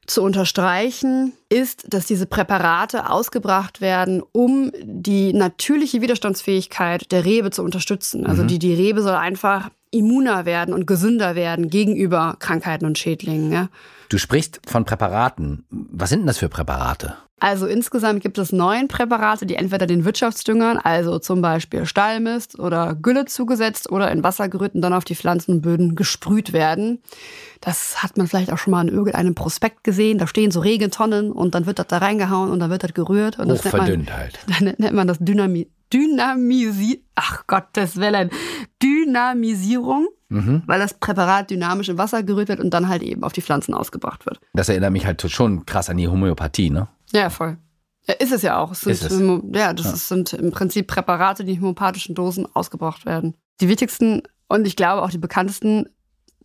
zu 0.07 0.23
unterstreichen, 0.23 1.33
ist, 1.49 1.93
dass 1.93 2.05
diese 2.05 2.25
Präparate 2.25 3.09
ausgebracht 3.09 3.81
werden, 3.81 4.23
um 4.31 4.71
die 4.81 5.33
natürliche 5.33 6.01
Widerstandsfähigkeit 6.01 7.11
der 7.11 7.23
Rebe 7.23 7.51
zu 7.51 7.63
unterstützen. 7.63 8.25
Also 8.25 8.43
mhm. 8.43 8.47
die, 8.47 8.59
die 8.59 8.73
Rebe 8.73 9.01
soll 9.01 9.13
einfach 9.13 9.69
immuner 9.91 10.45
werden 10.45 10.73
und 10.73 10.87
gesünder 10.87 11.35
werden 11.35 11.69
gegenüber 11.69 12.35
Krankheiten 12.39 12.85
und 12.85 12.97
Schädlingen. 12.97 13.51
Ja. 13.51 13.69
Du 14.09 14.17
sprichst 14.17 14.61
von 14.65 14.85
Präparaten. 14.85 15.65
Was 15.69 16.09
sind 16.09 16.19
denn 16.19 16.27
das 16.27 16.39
für 16.39 16.49
Präparate? 16.49 17.15
Also 17.41 17.65
insgesamt 17.65 18.21
gibt 18.21 18.37
es 18.37 18.51
neun 18.51 18.87
Präparate, 18.87 19.47
die 19.47 19.55
entweder 19.55 19.87
den 19.87 20.05
Wirtschaftsdüngern, 20.05 20.77
also 20.77 21.17
zum 21.17 21.41
Beispiel 21.41 21.87
Stallmist 21.87 22.59
oder 22.59 22.93
Gülle 22.93 23.25
zugesetzt 23.25 23.91
oder 23.91 24.11
in 24.11 24.23
Wasser 24.23 24.47
gerührt 24.47 24.75
und 24.75 24.81
dann 24.81 24.93
auf 24.93 25.05
die 25.05 25.15
Pflanzenböden 25.15 25.95
gesprüht 25.95 26.53
werden. 26.53 27.01
Das 27.59 28.03
hat 28.03 28.15
man 28.15 28.27
vielleicht 28.27 28.53
auch 28.53 28.59
schon 28.59 28.69
mal 28.69 28.87
in 28.87 28.93
irgendeinem 28.93 29.33
Prospekt 29.33 29.83
gesehen. 29.83 30.19
Da 30.19 30.27
stehen 30.27 30.51
so 30.51 30.59
Regentonnen 30.59 31.31
und 31.31 31.55
dann 31.55 31.65
wird 31.65 31.79
das 31.79 31.87
da 31.87 31.97
reingehauen 31.97 32.51
und 32.51 32.59
dann 32.59 32.69
wird 32.69 32.83
das 32.83 32.93
gerührt. 32.93 33.39
Und 33.39 33.47
das 33.47 33.63
nennt 33.63 33.75
man, 33.75 34.15
halt. 34.15 34.39
Dann 34.47 34.75
nennt 34.77 34.93
man 34.93 35.07
das 35.07 35.17
Dynami 35.17 35.67
Dynamisi 35.91 37.03
ach 37.15 37.47
Gottes 37.47 37.97
Willen, 37.97 38.29
Dynamisierung. 38.81 40.07
Mhm. 40.29 40.63
weil 40.65 40.79
das 40.79 40.93
Präparat 40.93 41.49
dynamisch 41.49 41.89
im 41.89 41.97
Wasser 41.97 42.23
gerührt 42.23 42.47
wird 42.47 42.61
und 42.61 42.73
dann 42.73 42.87
halt 42.87 43.03
eben 43.03 43.21
auf 43.21 43.33
die 43.33 43.41
Pflanzen 43.41 43.73
ausgebracht 43.73 44.25
wird. 44.25 44.39
Das 44.53 44.69
erinnert 44.69 44.93
mich 44.93 45.05
halt 45.05 45.21
schon 45.29 45.65
krass 45.65 45.89
an 45.89 45.97
die 45.97 46.07
Homöopathie, 46.07 46.69
ne? 46.69 46.87
Ja, 47.13 47.29
voll. 47.29 47.57
Ja, 48.07 48.15
ist 48.15 48.31
es 48.31 48.41
ja 48.41 48.57
auch. 48.57 48.71
Es 48.71 48.81
sind, 48.81 48.93
ist 48.93 49.03
es? 49.03 49.21
Ja, 49.53 49.73
das 49.73 49.85
ja. 49.85 49.95
sind 49.95 50.33
im 50.33 50.51
Prinzip 50.51 50.87
Präparate, 50.87 51.43
die 51.43 51.53
in 51.53 51.61
homöopathischen 51.61 52.15
Dosen 52.15 52.47
ausgebracht 52.53 53.05
werden. 53.05 53.35
Die 53.59 53.67
wichtigsten 53.67 54.23
und 54.47 54.65
ich 54.65 54.75
glaube 54.75 55.03
auch 55.03 55.11
die 55.11 55.17
bekanntesten 55.17 55.87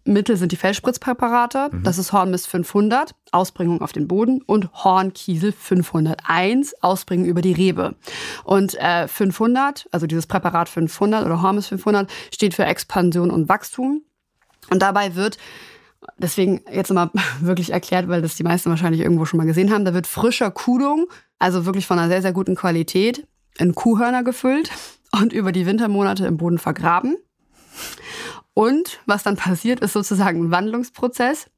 Mittel 0.06 0.36
sind 0.36 0.52
die 0.52 0.56
Felsspritzpräparate. 0.56 1.70
Mhm. 1.72 1.82
Das 1.82 1.98
ist 1.98 2.12
Hornmist 2.12 2.46
500, 2.48 3.14
Ausbringung 3.32 3.82
auf 3.82 3.92
den 3.92 4.06
Boden 4.06 4.40
und 4.42 4.72
Hornkiesel 4.72 5.52
501, 5.52 6.82
Ausbringen 6.82 7.26
über 7.26 7.42
die 7.42 7.52
Rebe. 7.52 7.96
Und 8.44 8.74
äh, 8.76 9.08
500, 9.08 9.88
also 9.90 10.06
dieses 10.06 10.26
Präparat 10.26 10.68
500 10.68 11.24
oder 11.24 11.42
Hornmist 11.42 11.68
500, 11.68 12.10
steht 12.32 12.54
für 12.54 12.64
Expansion 12.64 13.30
und 13.30 13.48
Wachstum. 13.48 14.02
Und 14.70 14.82
dabei 14.82 15.14
wird 15.14 15.38
deswegen 16.18 16.62
jetzt 16.72 16.92
mal 16.92 17.10
wirklich 17.40 17.70
erklärt, 17.70 18.08
weil 18.08 18.22
das 18.22 18.36
die 18.36 18.44
meisten 18.44 18.70
wahrscheinlich 18.70 19.02
irgendwo 19.02 19.24
schon 19.24 19.38
mal 19.38 19.46
gesehen 19.46 19.72
haben. 19.72 19.84
Da 19.84 19.94
wird 19.94 20.06
frischer 20.06 20.50
Kudung, 20.50 21.06
also 21.38 21.66
wirklich 21.66 21.86
von 21.86 21.98
einer 21.98 22.08
sehr, 22.08 22.22
sehr 22.22 22.32
guten 22.32 22.54
Qualität, 22.54 23.26
in 23.58 23.74
Kuhhörner 23.74 24.22
gefüllt 24.22 24.70
und 25.12 25.32
über 25.32 25.52
die 25.52 25.66
Wintermonate 25.66 26.26
im 26.26 26.36
Boden 26.36 26.58
vergraben. 26.58 27.16
Und 28.58 29.00
was 29.04 29.22
dann 29.22 29.36
passiert, 29.36 29.80
ist 29.80 29.92
sozusagen 29.92 30.44
ein 30.44 30.50
Wandlungsprozess. 30.50 31.50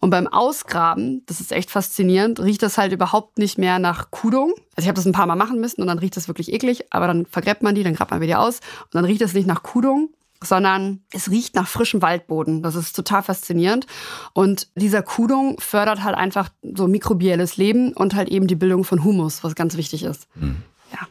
Und 0.00 0.08
beim 0.08 0.26
Ausgraben, 0.26 1.22
das 1.26 1.40
ist 1.40 1.52
echt 1.52 1.70
faszinierend, 1.70 2.40
riecht 2.40 2.62
das 2.62 2.78
halt 2.78 2.92
überhaupt 2.92 3.36
nicht 3.36 3.58
mehr 3.58 3.78
nach 3.78 4.10
Kudung. 4.10 4.54
Also 4.74 4.84
ich 4.84 4.88
habe 4.88 4.96
das 4.96 5.04
ein 5.04 5.12
paar 5.12 5.26
Mal 5.26 5.36
machen 5.36 5.60
müssen 5.60 5.82
und 5.82 5.86
dann 5.86 5.98
riecht 5.98 6.16
das 6.16 6.28
wirklich 6.28 6.50
eklig, 6.50 6.86
aber 6.88 7.08
dann 7.08 7.26
vergräbt 7.26 7.62
man 7.62 7.74
die, 7.74 7.82
dann 7.82 7.94
grabt 7.94 8.10
man 8.10 8.22
wieder 8.22 8.40
aus 8.40 8.60
und 8.84 8.94
dann 8.94 9.04
riecht 9.04 9.20
das 9.20 9.34
nicht 9.34 9.46
nach 9.46 9.62
Kudung, 9.62 10.14
sondern 10.42 11.00
es 11.12 11.30
riecht 11.30 11.54
nach 11.54 11.68
frischem 11.68 12.02
Waldboden. 12.02 12.62
Das 12.62 12.74
ist 12.74 12.94
total 12.94 13.22
faszinierend. 13.22 13.86
Und 14.32 14.68
dieser 14.74 15.02
Kudung 15.02 15.58
fördert 15.60 16.02
halt 16.02 16.16
einfach 16.16 16.50
so 16.62 16.88
mikrobielles 16.88 17.56
Leben 17.56 17.92
und 17.92 18.14
halt 18.14 18.28
eben 18.28 18.46
die 18.46 18.54
Bildung 18.54 18.84
von 18.84 19.04
Humus, 19.04 19.44
was 19.44 19.54
ganz 19.54 19.76
wichtig 19.76 20.02
ist. 20.02 20.28
Mhm. 20.34 20.62
Ja. 20.92 21.06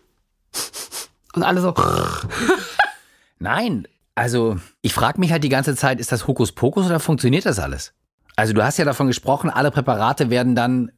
Und 1.34 1.44
alle 1.44 1.60
so. 1.60 1.74
Nein, 3.40 3.88
also 4.16 4.58
ich 4.82 4.94
frage 4.94 5.20
mich 5.20 5.34
halt 5.34 5.44
die 5.44 5.50
ganze 5.50 5.76
Zeit, 5.76 6.00
ist 6.00 6.14
das 6.14 6.28
Hokuspokus 6.28 6.86
oder 6.86 7.02
funktioniert 7.02 7.46
das 7.46 7.60
alles? 7.60 7.94
Also 8.38 8.54
du 8.54 8.64
hast 8.64 8.78
ja 8.78 8.84
davon 8.84 9.08
gesprochen, 9.08 9.50
alle 9.50 9.72
Präparate 9.72 10.30
werden 10.30 10.56
dann 10.56 10.92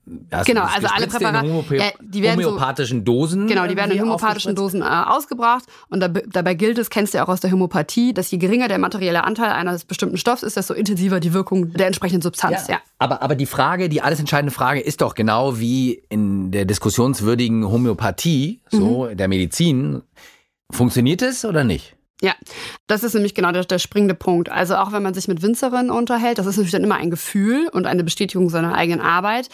genau, 0.46 0.64
also 0.64 0.88
alle 0.88 1.06
Präparate, 1.06 1.76
ja, 1.76 1.92
die 2.02 2.24
werden 2.24 2.44
homöopathischen 2.44 3.00
so, 3.00 3.04
Dosen. 3.06 3.48
Genau, 3.48 3.68
die 3.68 3.76
werden 3.76 3.92
in 3.92 4.02
homöopathischen 4.02 4.56
Dosen 4.56 4.82
äh, 4.82 4.86
ausgebracht 4.86 5.66
und 5.90 6.00
da, 6.00 6.08
dabei 6.08 6.56
gilt 6.56 6.80
es, 6.80 6.90
kennst 6.90 7.14
du 7.14 7.20
ja 7.20 7.26
auch 7.26 7.30
aus 7.30 7.40
der 7.40 7.52
Homöopathie, 7.52 8.14
dass 8.14 8.32
je 8.32 8.40
geringer 8.40 8.68
der 8.68 8.80
materielle 8.80 9.24
Anteil 9.24 9.52
eines 9.52 9.86
bestimmten 9.86 10.18
Stoffs 10.18 10.42
ist, 10.42 10.58
desto 10.58 10.74
intensiver 10.74 11.20
die 11.20 11.34
Wirkung 11.34 11.74
der 11.74 11.86
entsprechenden 11.86 12.24
Substanz. 12.24 12.68
Ja, 12.68 12.76
ja. 12.76 12.82
Aber 12.98 13.22
aber 13.22 13.36
die 13.36 13.46
Frage, 13.46 13.88
die 13.88 14.02
alles 14.02 14.20
entscheidende 14.20 14.52
Frage 14.52 14.80
ist 14.80 15.02
doch 15.02 15.14
genau 15.14 15.60
wie 15.60 16.02
in 16.10 16.50
der 16.50 16.66
diskussionswürdigen 16.66 17.70
Homöopathie, 17.70 18.62
so 18.72 19.10
mhm. 19.12 19.18
der 19.18 19.28
Medizin, 19.28 20.02
funktioniert 20.72 21.22
es 21.22 21.46
oder 21.46 21.64
nicht? 21.64 21.97
Ja, 22.22 22.34
das 22.88 23.04
ist 23.04 23.14
nämlich 23.14 23.36
genau 23.36 23.52
der, 23.52 23.64
der, 23.66 23.78
springende 23.78 24.16
Punkt. 24.16 24.50
Also 24.50 24.76
auch 24.76 24.92
wenn 24.92 25.04
man 25.04 25.14
sich 25.14 25.28
mit 25.28 25.44
Winzerinnen 25.44 25.92
unterhält, 25.92 26.40
das 26.40 26.48
ist 26.48 26.58
natürlich 26.58 26.72
dann 26.72 26.84
immer 26.84 26.96
ein 26.96 27.12
Gefühl 27.12 27.70
und 27.72 27.86
eine 27.86 28.04
Bestätigung 28.04 28.50
seiner 28.50 28.74
eigenen 28.74 29.02
Arbeit. 29.02 29.50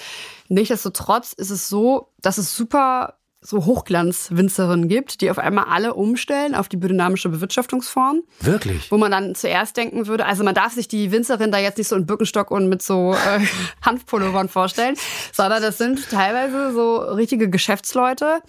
Nichtsdestotrotz 0.47 1.33
ist 1.33 1.49
es 1.49 1.67
so, 1.67 2.09
dass 2.21 2.37
es 2.37 2.55
super 2.55 3.15
so 3.45 3.65
Hochglanz-Winzerinnen 3.65 4.87
gibt, 4.87 5.21
die 5.21 5.29
auf 5.29 5.37
einmal 5.37 5.65
alle 5.65 5.93
umstellen 5.93 6.55
auf 6.55 6.69
die 6.69 6.77
biodynamische 6.77 7.29
Bewirtschaftungsform. 7.29 8.23
Wirklich? 8.39 8.89
Wo 8.91 8.97
man 8.97 9.11
dann 9.11 9.35
zuerst 9.35 9.75
denken 9.75 10.07
würde, 10.07 10.25
also 10.25 10.43
man 10.43 10.55
darf 10.55 10.73
sich 10.73 10.87
die 10.87 11.11
Winzerin 11.11 11.51
da 11.51 11.59
jetzt 11.59 11.77
nicht 11.77 11.89
so 11.89 11.95
in 11.95 12.05
Birkenstock 12.05 12.51
und 12.51 12.69
mit 12.69 12.81
so 12.81 13.13
äh, 13.13 13.45
Hanfpullovern 13.81 14.47
vorstellen, 14.47 14.95
sondern 15.33 15.61
das 15.61 15.77
sind 15.77 16.09
teilweise 16.09 16.71
so 16.73 16.95
richtige 16.95 17.49
Geschäftsleute, 17.49 18.39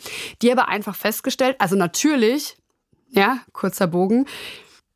die 0.42 0.52
aber 0.52 0.68
einfach 0.68 0.94
festgestellt, 0.94 1.56
also 1.58 1.74
natürlich 1.74 2.56
ja, 3.14 3.38
kurzer 3.52 3.86
Bogen, 3.86 4.26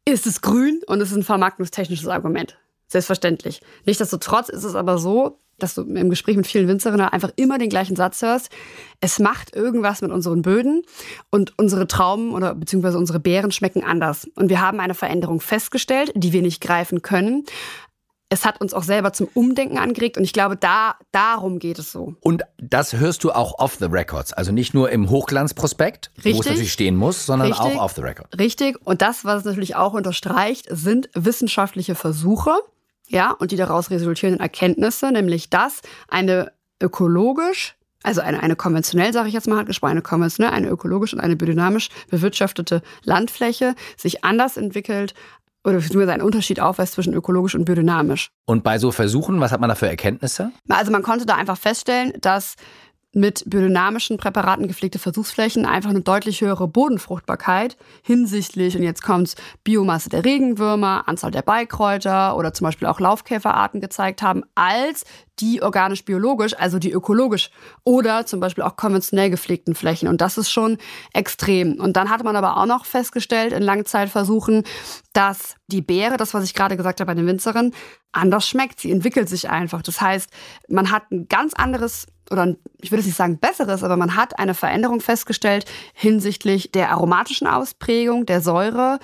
ist 0.04 0.26
es 0.26 0.40
grün 0.40 0.80
und 0.86 1.00
es 1.00 1.10
ist 1.10 1.16
ein 1.16 1.22
vermarktungstechnisches 1.22 2.08
Argument. 2.08 2.58
Selbstverständlich. 2.88 3.60
Nichtsdestotrotz 3.84 4.48
ist 4.48 4.64
es 4.64 4.74
aber 4.74 4.98
so, 4.98 5.38
dass 5.58 5.74
du 5.74 5.82
im 5.82 6.08
Gespräch 6.08 6.36
mit 6.36 6.46
vielen 6.46 6.68
Winzerinnen 6.68 7.08
einfach 7.08 7.32
immer 7.36 7.58
den 7.58 7.68
gleichen 7.68 7.96
Satz 7.96 8.22
hörst. 8.22 8.50
Es 9.00 9.18
macht 9.18 9.54
irgendwas 9.54 10.00
mit 10.02 10.10
unseren 10.10 10.42
Böden 10.42 10.82
und 11.30 11.58
unsere 11.58 11.86
Trauben 11.86 12.32
oder 12.32 12.54
beziehungsweise 12.54 12.96
unsere 12.96 13.20
Beeren 13.20 13.50
schmecken 13.50 13.84
anders. 13.84 14.28
Und 14.36 14.48
wir 14.48 14.60
haben 14.60 14.80
eine 14.80 14.94
Veränderung 14.94 15.40
festgestellt, 15.40 16.12
die 16.14 16.32
wir 16.32 16.42
nicht 16.42 16.60
greifen 16.60 17.02
können. 17.02 17.44
Es 18.30 18.44
hat 18.44 18.60
uns 18.60 18.74
auch 18.74 18.82
selber 18.82 19.12
zum 19.12 19.28
Umdenken 19.32 19.78
angeregt 19.78 20.18
und 20.18 20.24
ich 20.24 20.32
glaube, 20.32 20.56
da 20.56 20.96
darum 21.12 21.58
geht 21.58 21.78
es 21.78 21.92
so. 21.92 22.14
Und 22.20 22.42
das 22.58 22.94
hörst 22.94 23.24
du 23.24 23.32
auch 23.32 23.58
off 23.58 23.76
the 23.76 23.86
records, 23.86 24.32
also 24.32 24.52
nicht 24.52 24.74
nur 24.74 24.90
im 24.90 25.08
Hochglanzprospekt, 25.08 26.10
wo 26.16 26.20
es 26.20 26.24
Richtig. 26.26 26.46
natürlich 26.46 26.72
stehen 26.72 26.96
muss, 26.96 27.24
sondern 27.24 27.48
Richtig. 27.48 27.76
auch 27.76 27.82
off 27.82 27.92
the 27.94 28.02
record. 28.02 28.38
Richtig. 28.38 28.78
Und 28.84 29.00
das, 29.00 29.24
was 29.24 29.40
es 29.40 29.44
natürlich 29.44 29.76
auch 29.76 29.94
unterstreicht, 29.94 30.66
sind 30.70 31.08
wissenschaftliche 31.14 31.94
Versuche, 31.94 32.52
ja, 33.08 33.30
und 33.30 33.50
die 33.52 33.56
daraus 33.56 33.90
resultierenden 33.90 34.40
Erkenntnisse, 34.40 35.10
nämlich 35.10 35.48
dass 35.48 35.80
eine 36.08 36.52
ökologisch, 36.82 37.74
also 38.02 38.20
eine, 38.20 38.42
eine 38.42 38.54
konventionell, 38.54 39.14
sage 39.14 39.28
ich 39.28 39.34
jetzt 39.34 39.48
mal, 39.48 39.58
hat 39.58 39.66
gesprochen, 39.66 39.92
eine 39.92 40.02
konventionell, 40.02 40.52
eine 40.52 40.68
ökologisch 40.68 41.14
und 41.14 41.20
eine 41.20 41.34
biodynamisch 41.34 41.88
bewirtschaftete 42.10 42.82
Landfläche 43.02 43.74
sich 43.96 44.24
anders 44.24 44.58
entwickelt 44.58 45.14
oder 45.68 45.78
beziehungsweise 45.78 46.12
einen 46.12 46.22
Unterschied 46.22 46.60
aufweist 46.60 46.94
zwischen 46.94 47.14
ökologisch 47.14 47.54
und 47.54 47.64
biodynamisch. 47.64 48.30
Und 48.46 48.64
bei 48.64 48.78
so 48.78 48.90
Versuchen, 48.90 49.40
was 49.40 49.52
hat 49.52 49.60
man 49.60 49.68
da 49.68 49.74
für 49.74 49.88
Erkenntnisse? 49.88 50.50
Also 50.68 50.90
man 50.90 51.02
konnte 51.02 51.26
da 51.26 51.36
einfach 51.36 51.58
feststellen, 51.58 52.12
dass 52.20 52.56
mit 53.14 53.42
biodynamischen 53.46 54.18
Präparaten 54.18 54.68
gepflegte 54.68 54.98
Versuchsflächen 54.98 55.64
einfach 55.64 55.90
eine 55.90 56.02
deutlich 56.02 56.42
höhere 56.42 56.68
Bodenfruchtbarkeit 56.68 57.78
hinsichtlich, 58.02 58.76
und 58.76 58.82
jetzt 58.82 59.02
kommt's, 59.02 59.34
Biomasse 59.64 60.10
der 60.10 60.24
Regenwürmer, 60.24 61.04
Anzahl 61.06 61.30
der 61.30 61.42
Beikräuter 61.42 62.36
oder 62.36 62.52
zum 62.52 62.66
Beispiel 62.66 62.86
auch 62.86 63.00
Laufkäferarten 63.00 63.80
gezeigt 63.80 64.20
haben, 64.20 64.42
als 64.54 65.04
die 65.40 65.62
organisch-biologisch, 65.62 66.54
also 66.58 66.78
die 66.78 66.92
ökologisch 66.92 67.50
oder 67.84 68.26
zum 68.26 68.40
Beispiel 68.40 68.64
auch 68.64 68.76
konventionell 68.76 69.30
gepflegten 69.30 69.74
Flächen. 69.74 70.08
Und 70.08 70.20
das 70.20 70.36
ist 70.36 70.50
schon 70.50 70.78
extrem. 71.14 71.80
Und 71.80 71.96
dann 71.96 72.10
hat 72.10 72.24
man 72.24 72.36
aber 72.36 72.56
auch 72.56 72.66
noch 72.66 72.84
festgestellt 72.84 73.52
in 73.52 73.62
Langzeitversuchen, 73.62 74.64
dass 75.18 75.56
die 75.66 75.82
Beere, 75.82 76.16
das 76.16 76.32
was 76.32 76.44
ich 76.44 76.54
gerade 76.54 76.76
gesagt 76.76 77.00
habe 77.00 77.08
bei 77.08 77.14
den 77.16 77.26
Winzerinnen, 77.26 77.74
anders 78.12 78.48
schmeckt. 78.48 78.78
Sie 78.78 78.92
entwickelt 78.92 79.28
sich 79.28 79.50
einfach. 79.50 79.82
Das 79.82 80.00
heißt, 80.00 80.30
man 80.68 80.92
hat 80.92 81.10
ein 81.10 81.26
ganz 81.26 81.54
anderes 81.54 82.06
oder 82.30 82.42
ein, 82.42 82.56
ich 82.80 82.92
würde 82.92 83.00
jetzt 83.00 83.06
nicht 83.06 83.16
sagen 83.16 83.40
besseres, 83.40 83.82
aber 83.82 83.96
man 83.96 84.14
hat 84.14 84.38
eine 84.38 84.54
Veränderung 84.54 85.00
festgestellt 85.00 85.64
hinsichtlich 85.92 86.70
der 86.70 86.90
aromatischen 86.90 87.48
Ausprägung, 87.48 88.26
der 88.26 88.40
Säure 88.40 89.00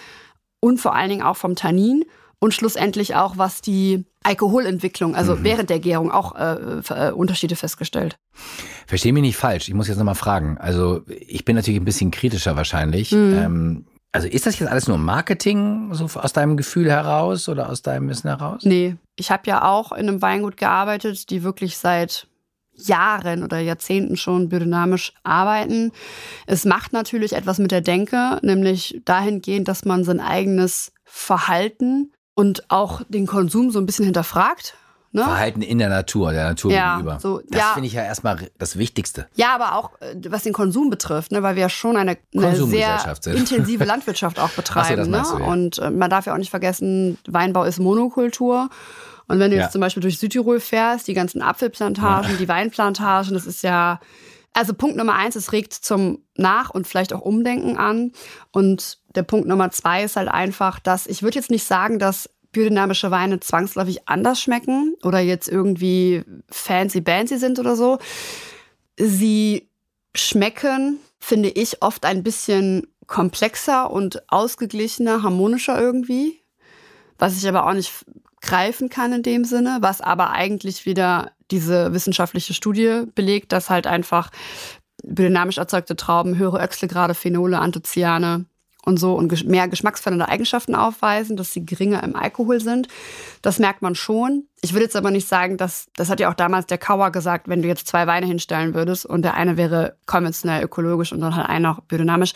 und 0.61 0.79
vor 0.79 0.95
allen 0.95 1.09
Dingen 1.09 1.23
auch 1.23 1.37
vom 1.37 1.57
Tannin 1.57 2.05
und 2.39 2.55
schlussendlich 2.55 3.17
auch 3.17 3.37
was 3.37 3.61
die 3.61 4.05
Alkoholentwicklung, 4.23 5.17
also 5.17 5.43
während 5.43 5.69
der 5.69 5.81
Gärung 5.81 6.13
auch 6.13 6.37
äh, 6.37 6.81
äh, 6.91 7.11
Unterschiede 7.11 7.57
festgestellt. 7.57 8.19
Versteh 8.87 9.11
mich 9.11 9.23
nicht 9.23 9.37
falsch, 9.37 9.69
ich 9.69 9.75
muss 9.75 9.89
jetzt 9.89 9.99
nochmal 9.99 10.15
fragen. 10.15 10.59
Also 10.59 11.03
ich 11.09 11.45
bin 11.45 11.57
natürlich 11.57 11.81
ein 11.81 11.85
bisschen 11.85 12.13
kritischer 12.13 12.55
wahrscheinlich. 12.55 13.11
Mhm. 13.11 13.35
Ähm, 13.35 13.87
also 14.15 14.29
ist 14.29 14.47
das 14.47 14.61
jetzt 14.61 14.71
alles 14.71 14.87
nur 14.87 14.97
Marketing, 14.97 15.93
so 15.93 16.05
aus 16.05 16.33
deinem 16.33 16.57
Gefühl 16.57 16.89
heraus 16.89 17.49
oder 17.49 17.69
aus 17.69 17.83
deinem 17.83 18.09
Wissen 18.09 18.29
heraus? 18.29 18.63
Nee, 18.65 18.95
ich 19.17 19.33
habe 19.33 19.43
ja 19.47 19.65
auch 19.65 19.91
in 19.91 20.09
einem 20.09 20.23
Weingut 20.23 20.57
gearbeitet, 20.57 21.31
die 21.31 21.43
wirklich 21.43 21.77
seit 21.77 22.29
Jahren 22.77 23.43
oder 23.43 23.59
Jahrzehnten 23.59 24.17
schon 24.17 24.49
biodynamisch 24.49 25.15
arbeiten. 25.25 25.91
Es 26.47 26.65
macht 26.65 26.93
natürlich 26.93 27.33
etwas 27.33 27.59
mit 27.59 27.73
der 27.73 27.81
Denke, 27.81 28.39
nämlich 28.43 29.03
dahingehend, 29.05 29.67
dass 29.67 29.85
man 29.85 30.05
sein 30.05 30.21
eigenes 30.21 30.93
Verhalten 31.05 32.13
und 32.35 32.71
auch 32.71 33.03
den 33.09 33.27
Konsum 33.27 33.73
so 33.73 33.81
ein 33.81 33.87
bisschen 33.87 34.05
hinterfragt. 34.05 34.77
Ne? 35.15 35.23
Verhalten 35.23 35.63
in 35.63 35.79
der 35.79 35.91
Natur, 35.91 36.33
der 36.33 36.49
Natur 36.49 36.73
Ja, 36.73 36.97
gegenüber. 36.97 37.21
so, 37.21 37.41
das 37.49 37.61
ja. 37.61 37.73
finde 37.75 37.87
ich 37.87 37.93
ja 37.93 38.03
erstmal 38.03 38.51
das 38.59 38.77
Wichtigste. 38.77 39.29
Ja, 39.37 39.55
aber 39.55 39.77
auch 39.77 39.93
äh, 40.01 40.17
was 40.29 40.43
den 40.43 40.53
Konsum 40.53 40.91
betrifft, 40.91 41.31
ne, 41.31 41.41
weil 41.45 41.55
wir 41.55 41.63
ja 41.63 41.69
schon 41.69 41.97
eine, 41.97 42.19
eine 42.37 42.57
sehr 42.57 43.15
intensive 43.27 43.85
Landwirtschaft 43.85 44.41
auch 44.41 44.51
betreiben. 44.51 45.13
das 45.13 45.31
ne? 45.31 45.37
du, 45.39 45.45
ja. 45.45 45.49
Und 45.49 45.79
äh, 45.79 45.91
man 45.91 46.11
darf 46.11 46.27
ja 46.27 46.35
auch 46.35 46.39
nicht 46.39 46.51
vergessen, 46.51 47.17
Weinbau 47.29 47.63
ist 47.63 47.79
Monokultur. 47.79 48.71
Und 49.29 49.39
wenn 49.39 49.53
du 49.53 49.57
jetzt 49.57 49.71
zum 49.71 49.81
Beispiel 49.81 50.03
durch 50.03 50.19
Südtirol 50.19 50.59
fährst, 50.59 51.07
die 51.07 51.15
ganzen 51.15 51.43
Apfelplantagen, 51.43 52.37
die 52.39 52.49
Weinplantagen, 52.49 53.35
das 53.35 53.47
ist 53.47 53.63
ja, 53.63 54.01
also 54.53 54.75
Punkt 54.75 54.97
Nummer 54.97 55.15
eins, 55.15 55.37
es 55.37 55.53
regt 55.53 55.75
zum 55.75 56.25
Nach- 56.37 56.71
und 56.71 56.89
vielleicht 56.89 57.13
auch 57.13 57.21
Umdenken 57.21 57.77
an. 57.77 58.11
Und 58.51 58.99
der 59.15 59.23
Punkt 59.23 59.47
Nummer 59.47 59.71
zwei 59.71 60.03
ist 60.03 60.17
halt 60.17 60.29
einfach, 60.29 60.81
dass 60.81 61.07
ich 61.07 61.23
würde 61.23 61.37
jetzt 61.39 61.51
nicht 61.51 61.65
sagen, 61.65 62.01
dass 62.01 62.29
biodynamische 62.55 63.11
Weine 63.11 63.41
zwangsläufig 63.41 64.09
anders 64.09 64.41
schmecken 64.41 64.97
oder 65.03 65.19
jetzt 65.21 65.49
irgendwie 65.49 66.25
fancy-bancy 66.51 67.37
sind 67.37 67.59
oder 67.59 67.77
so. 67.77 67.99
Sie 68.97 69.69
schmecken, 70.17 70.99
finde 71.21 71.51
ich, 71.51 71.83
oft 71.83 72.07
ein 72.07 72.23
bisschen 72.23 72.87
komplexer 73.07 73.91
und 73.91 74.23
ausgeglichener, 74.33 75.23
harmonischer 75.23 75.79
irgendwie, 75.79 76.41
was 77.19 77.37
ich 77.37 77.47
aber 77.47 77.67
auch 77.67 77.75
nicht 77.75 77.93
greifen 78.41 78.89
kann 78.89 79.13
in 79.13 79.23
dem 79.23 79.45
Sinne, 79.45 79.79
was 79.81 80.01
aber 80.01 80.31
eigentlich 80.31 80.87
wieder 80.87 81.33
diese 81.51 81.93
wissenschaftliche 81.93 82.55
Studie 82.55 83.03
belegt, 83.15 83.53
dass 83.53 83.71
halt 83.71 83.87
einfach 83.87 84.31
biodynamisch 85.03 85.59
erzeugte 85.59 85.97
Trauben 85.97 86.39
höhere 86.39 86.63
Öchselgrade, 86.63 87.15
Phenole, 87.15 87.59
Anthocyane 87.59 88.47
und 88.85 88.99
so 88.99 89.15
und 89.15 89.47
mehr 89.47 89.69
geschmacksverändernde 89.69 90.33
Eigenschaften 90.33 90.75
aufweisen, 90.75 91.37
dass 91.37 91.53
sie 91.53 91.65
geringer 91.65 92.03
im 92.03 92.17
Alkohol 92.17 92.61
sind. 92.61 92.89
Das 93.43 93.59
merkt 93.59 93.83
man 93.83 93.95
schon. 93.95 94.45
Ich 94.63 94.73
würde 94.73 94.85
jetzt 94.85 94.97
aber 94.97 95.11
nicht 95.11 95.29
sagen, 95.29 95.57
dass, 95.57 95.87
das 95.97 96.11
hat 96.11 96.21
ja 96.21 96.31
auch 96.31 96.35
damals 96.35 96.67
der 96.67 96.79
Kauer 96.79 97.11
gesagt, 97.11 97.49
wenn 97.49 97.63
du 97.63 97.69
jetzt 97.69 97.87
zwei 97.87 98.07
Weine 98.07 98.27
hinstellen 98.27 98.75
würdest 98.75 99.07
und 99.07 99.23
der 99.23 99.35
eine 99.35 99.57
wäre 99.57 99.97
konventionell 100.07 100.65
ökologisch 100.65 101.13
und 101.13 101.21
dann 101.21 101.37
halt 101.37 101.49
einer 101.49 101.73
auch 101.73 101.81
biodynamisch, 101.81 102.35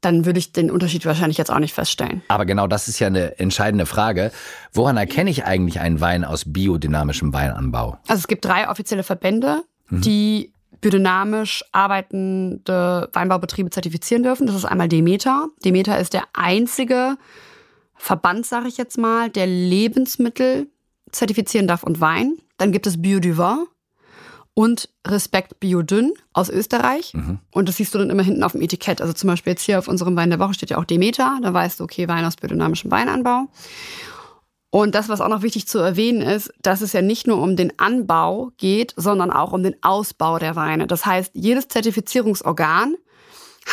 dann 0.00 0.24
würde 0.24 0.38
ich 0.38 0.52
den 0.52 0.70
Unterschied 0.70 1.04
wahrscheinlich 1.06 1.38
jetzt 1.38 1.50
auch 1.50 1.58
nicht 1.58 1.74
feststellen. 1.74 2.22
Aber 2.28 2.46
genau 2.46 2.68
das 2.68 2.86
ist 2.86 3.00
ja 3.00 3.08
eine 3.08 3.38
entscheidende 3.38 3.86
Frage. 3.86 4.30
Woran 4.72 4.96
erkenne 4.96 5.30
ich 5.30 5.44
eigentlich 5.44 5.80
einen 5.80 6.00
Wein 6.00 6.24
aus 6.24 6.44
biodynamischem 6.46 7.32
Weinanbau? 7.32 7.98
Also 8.06 8.20
es 8.20 8.28
gibt 8.28 8.44
drei 8.44 8.68
offizielle 8.68 9.02
Verbände, 9.02 9.62
die 9.90 10.52
biodynamisch 10.80 11.64
arbeitende 11.72 13.08
Weinbaubetriebe 13.12 13.70
zertifizieren 13.70 14.22
dürfen. 14.22 14.46
Das 14.46 14.56
ist 14.56 14.64
einmal 14.64 14.88
Demeter. 14.88 15.48
Demeter 15.64 15.98
ist 15.98 16.12
der 16.12 16.24
einzige 16.32 17.16
Verband, 17.94 18.46
sage 18.46 18.68
ich 18.68 18.76
jetzt 18.76 18.96
mal, 18.98 19.28
der 19.28 19.46
Lebensmittel 19.46 20.68
zertifizieren 21.10 21.66
darf 21.66 21.82
und 21.82 22.00
Wein. 22.00 22.36
Dann 22.58 22.72
gibt 22.72 22.86
es 22.86 23.00
Bioduvin 23.00 23.66
und 24.54 24.88
Respekt 25.06 25.60
Biodünn 25.60 26.12
aus 26.32 26.48
Österreich. 26.48 27.12
Und 27.52 27.68
das 27.68 27.76
siehst 27.76 27.94
du 27.94 27.98
dann 27.98 28.10
immer 28.10 28.24
hinten 28.24 28.42
auf 28.42 28.52
dem 28.52 28.60
Etikett. 28.60 29.00
Also 29.00 29.12
zum 29.12 29.28
Beispiel 29.28 29.52
jetzt 29.52 29.62
hier 29.62 29.78
auf 29.78 29.88
unserem 29.88 30.16
Wein 30.16 30.30
der 30.30 30.40
Woche 30.40 30.54
steht 30.54 30.70
ja 30.70 30.78
auch 30.78 30.84
Demeter. 30.84 31.38
Da 31.42 31.52
weißt 31.54 31.78
du, 31.78 31.84
okay, 31.84 32.08
Wein 32.08 32.24
aus 32.24 32.36
biodynamischem 32.36 32.90
Weinanbau. 32.90 33.46
Und 34.70 34.94
das, 34.94 35.08
was 35.08 35.20
auch 35.20 35.28
noch 35.28 35.42
wichtig 35.42 35.66
zu 35.66 35.78
erwähnen 35.78 36.20
ist, 36.20 36.52
dass 36.60 36.82
es 36.82 36.92
ja 36.92 37.00
nicht 37.00 37.26
nur 37.26 37.40
um 37.40 37.56
den 37.56 37.78
Anbau 37.78 38.50
geht, 38.58 38.92
sondern 38.96 39.30
auch 39.30 39.52
um 39.52 39.62
den 39.62 39.76
Ausbau 39.82 40.38
der 40.38 40.56
Weine. 40.56 40.86
Das 40.86 41.06
heißt, 41.06 41.32
jedes 41.34 41.68
Zertifizierungsorgan 41.68 42.96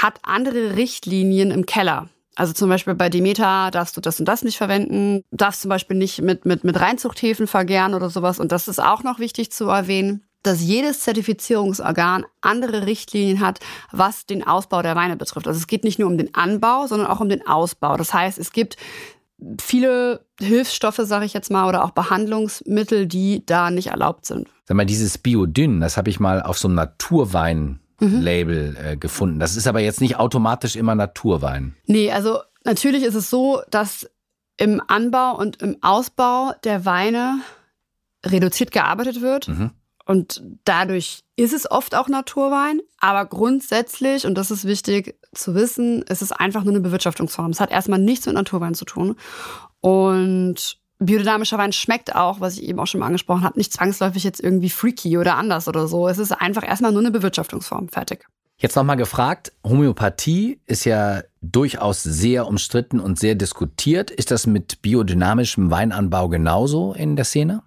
hat 0.01 0.19
andere 0.23 0.75
Richtlinien 0.77 1.51
im 1.51 1.65
Keller. 1.65 2.09
Also 2.35 2.51
zum 2.51 2.69
Beispiel 2.69 2.95
bei 2.95 3.09
Demeter 3.09 3.71
darfst 3.71 3.95
du 3.95 4.01
das 4.01 4.19
und 4.19 4.25
das 4.25 4.43
nicht 4.43 4.57
verwenden, 4.57 5.23
darfst 5.31 5.61
zum 5.61 5.69
Beispiel 5.69 5.97
nicht 5.97 6.21
mit, 6.21 6.45
mit, 6.45 6.63
mit 6.63 6.79
Reinzuchthäfen 6.79 7.47
vergären 7.47 7.93
oder 7.93 8.09
sowas. 8.09 8.39
Und 8.39 8.51
das 8.51 8.67
ist 8.67 8.79
auch 8.79 9.03
noch 9.03 9.19
wichtig 9.19 9.51
zu 9.51 9.65
erwähnen, 9.65 10.25
dass 10.43 10.61
jedes 10.61 10.99
Zertifizierungsorgan 10.99 12.25
andere 12.41 12.85
Richtlinien 12.85 13.39
hat, 13.39 13.59
was 13.91 14.25
den 14.25 14.45
Ausbau 14.45 14.81
der 14.81 14.95
Weine 14.95 15.15
betrifft. 15.15 15.47
Also 15.47 15.57
es 15.57 15.67
geht 15.67 15.83
nicht 15.83 15.97
nur 15.97 16.07
um 16.07 16.17
den 16.17 16.35
Anbau, 16.35 16.87
sondern 16.87 17.07
auch 17.07 17.19
um 17.19 17.29
den 17.29 17.47
Ausbau. 17.47 17.97
Das 17.97 18.13
heißt, 18.13 18.37
es 18.37 18.51
gibt 18.51 18.77
viele 19.59 20.25
Hilfsstoffe, 20.39 21.01
sage 21.03 21.25
ich 21.25 21.33
jetzt 21.33 21.51
mal, 21.51 21.67
oder 21.67 21.83
auch 21.83 21.91
Behandlungsmittel, 21.91 23.07
die 23.07 23.45
da 23.45 23.71
nicht 23.71 23.87
erlaubt 23.87 24.25
sind. 24.25 24.47
Sag 24.65 24.77
mal, 24.77 24.85
dieses 24.85 25.17
Biodünn, 25.17 25.81
das 25.81 25.97
habe 25.97 26.09
ich 26.09 26.19
mal 26.19 26.41
auf 26.41 26.57
so 26.57 26.67
einem 26.67 26.75
Naturwein-Label 26.75 28.77
äh, 28.83 28.97
gefunden. 28.97 29.39
Das 29.39 29.55
ist 29.55 29.67
aber 29.67 29.79
jetzt 29.79 30.01
nicht 30.01 30.17
automatisch 30.17 30.75
immer 30.75 30.95
Naturwein. 30.95 31.75
Nee, 31.85 32.11
also 32.11 32.39
natürlich 32.63 33.03
ist 33.03 33.15
es 33.15 33.29
so, 33.29 33.61
dass 33.69 34.09
im 34.57 34.81
Anbau 34.87 35.37
und 35.37 35.61
im 35.61 35.77
Ausbau 35.81 36.53
der 36.63 36.85
Weine 36.85 37.41
reduziert 38.25 38.71
gearbeitet 38.71 39.21
wird. 39.21 39.47
Mhm. 39.47 39.71
Und 40.05 40.43
dadurch 40.65 41.23
ist 41.35 41.53
es 41.53 41.69
oft 41.69 41.95
auch 41.95 42.07
Naturwein. 42.07 42.79
Aber 42.99 43.25
grundsätzlich, 43.25 44.25
und 44.25 44.35
das 44.35 44.51
ist 44.51 44.65
wichtig 44.65 45.15
zu 45.33 45.55
wissen, 45.55 46.03
es 46.07 46.21
ist 46.21 46.31
einfach 46.31 46.63
nur 46.63 46.73
eine 46.73 46.81
Bewirtschaftungsform. 46.81 47.51
Es 47.51 47.59
hat 47.59 47.71
erstmal 47.71 47.99
nichts 47.99 48.25
mit 48.25 48.35
Naturwein 48.35 48.75
zu 48.75 48.85
tun. 48.85 49.15
Und 49.81 50.77
biodynamischer 50.99 51.57
Wein 51.57 51.73
schmeckt 51.73 52.15
auch, 52.15 52.39
was 52.39 52.57
ich 52.57 52.63
eben 52.63 52.79
auch 52.79 52.87
schon 52.87 52.99
mal 52.99 53.07
angesprochen 53.07 53.43
habe, 53.43 53.57
nicht 53.57 53.73
zwangsläufig 53.73 54.23
jetzt 54.23 54.39
irgendwie 54.39 54.69
freaky 54.69 55.17
oder 55.17 55.35
anders 55.35 55.67
oder 55.67 55.87
so. 55.87 56.07
Es 56.07 56.19
ist 56.19 56.31
einfach 56.31 56.65
erstmal 56.67 56.91
nur 56.91 57.01
eine 57.01 57.11
Bewirtschaftungsform. 57.11 57.89
Fertig. 57.89 58.25
Jetzt 58.57 58.75
nochmal 58.75 58.95
gefragt, 58.95 59.51
Homöopathie 59.65 60.61
ist 60.65 60.85
ja 60.85 61.23
durchaus 61.41 62.03
sehr 62.03 62.47
umstritten 62.47 63.01
und 63.01 63.19
sehr 63.19 63.35
diskutiert. 63.35 64.11
Ist 64.11 64.31
das 64.31 64.47
mit 64.47 64.81
biodynamischem 64.81 65.71
Weinanbau 65.71 66.29
genauso 66.29 66.93
in 66.93 67.17
der 67.17 67.25
Szene? 67.25 67.63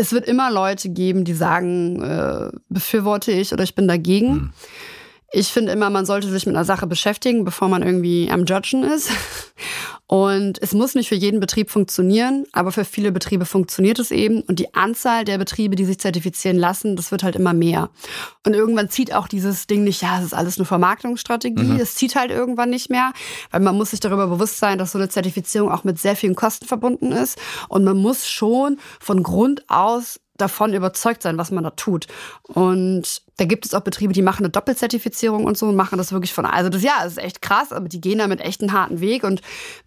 Es 0.00 0.12
wird 0.12 0.28
immer 0.28 0.48
Leute 0.52 0.90
geben, 0.90 1.24
die 1.24 1.34
sagen, 1.34 2.00
äh, 2.00 2.56
befürworte 2.68 3.32
ich 3.32 3.52
oder 3.52 3.64
ich 3.64 3.74
bin 3.74 3.88
dagegen. 3.88 4.28
Hm. 4.28 4.52
Ich 5.32 5.48
finde 5.48 5.72
immer, 5.72 5.90
man 5.90 6.06
sollte 6.06 6.28
sich 6.28 6.46
mit 6.46 6.54
einer 6.54 6.64
Sache 6.64 6.86
beschäftigen, 6.86 7.44
bevor 7.44 7.68
man 7.68 7.82
irgendwie 7.82 8.30
am 8.30 8.44
Judgen 8.44 8.84
ist. 8.84 9.10
Und 10.10 10.58
es 10.62 10.72
muss 10.72 10.94
nicht 10.94 11.10
für 11.10 11.14
jeden 11.14 11.38
Betrieb 11.38 11.70
funktionieren, 11.70 12.46
aber 12.52 12.72
für 12.72 12.86
viele 12.86 13.12
Betriebe 13.12 13.44
funktioniert 13.44 13.98
es 13.98 14.10
eben. 14.10 14.40
Und 14.40 14.58
die 14.58 14.74
Anzahl 14.74 15.26
der 15.26 15.36
Betriebe, 15.36 15.76
die 15.76 15.84
sich 15.84 16.00
zertifizieren 16.00 16.56
lassen, 16.56 16.96
das 16.96 17.10
wird 17.10 17.22
halt 17.22 17.36
immer 17.36 17.52
mehr. 17.52 17.90
Und 18.46 18.54
irgendwann 18.54 18.88
zieht 18.88 19.12
auch 19.12 19.28
dieses 19.28 19.66
Ding 19.66 19.84
nicht, 19.84 20.00
ja, 20.00 20.18
es 20.18 20.24
ist 20.24 20.32
alles 20.34 20.56
eine 20.56 20.64
Vermarktungsstrategie. 20.64 21.62
Mhm. 21.62 21.76
Es 21.78 21.94
zieht 21.94 22.16
halt 22.16 22.30
irgendwann 22.30 22.70
nicht 22.70 22.88
mehr, 22.88 23.12
weil 23.50 23.60
man 23.60 23.76
muss 23.76 23.90
sich 23.90 24.00
darüber 24.00 24.28
bewusst 24.28 24.58
sein, 24.58 24.78
dass 24.78 24.92
so 24.92 24.98
eine 24.98 25.10
Zertifizierung 25.10 25.70
auch 25.70 25.84
mit 25.84 25.98
sehr 25.98 26.16
vielen 26.16 26.34
Kosten 26.34 26.64
verbunden 26.64 27.12
ist. 27.12 27.38
Und 27.68 27.84
man 27.84 27.98
muss 27.98 28.26
schon 28.26 28.78
von 29.00 29.22
Grund 29.22 29.64
aus 29.68 30.20
davon 30.38 30.72
überzeugt 30.72 31.22
sein, 31.22 31.36
was 31.36 31.50
man 31.50 31.64
da 31.64 31.70
tut. 31.70 32.06
Und 32.44 33.22
da 33.38 33.44
gibt 33.44 33.64
es 33.64 33.72
auch 33.72 33.80
Betriebe, 33.80 34.12
die 34.12 34.20
machen 34.20 34.44
eine 34.44 34.50
Doppelzertifizierung 34.50 35.44
und 35.44 35.56
so 35.56 35.66
und 35.66 35.76
machen 35.76 35.96
das 35.96 36.12
wirklich 36.12 36.34
von. 36.34 36.44
Also 36.44 36.68
das 36.68 36.82
ja, 36.82 36.94
das 37.02 37.12
ist 37.12 37.18
echt 37.18 37.40
krass, 37.40 37.72
aber 37.72 37.88
die 37.88 38.00
gehen 38.00 38.18
da 38.18 38.26
mit 38.26 38.40
echt 38.40 38.60
einen 38.60 38.72
harten 38.72 39.00
Weg 39.00 39.24
und 39.24 39.40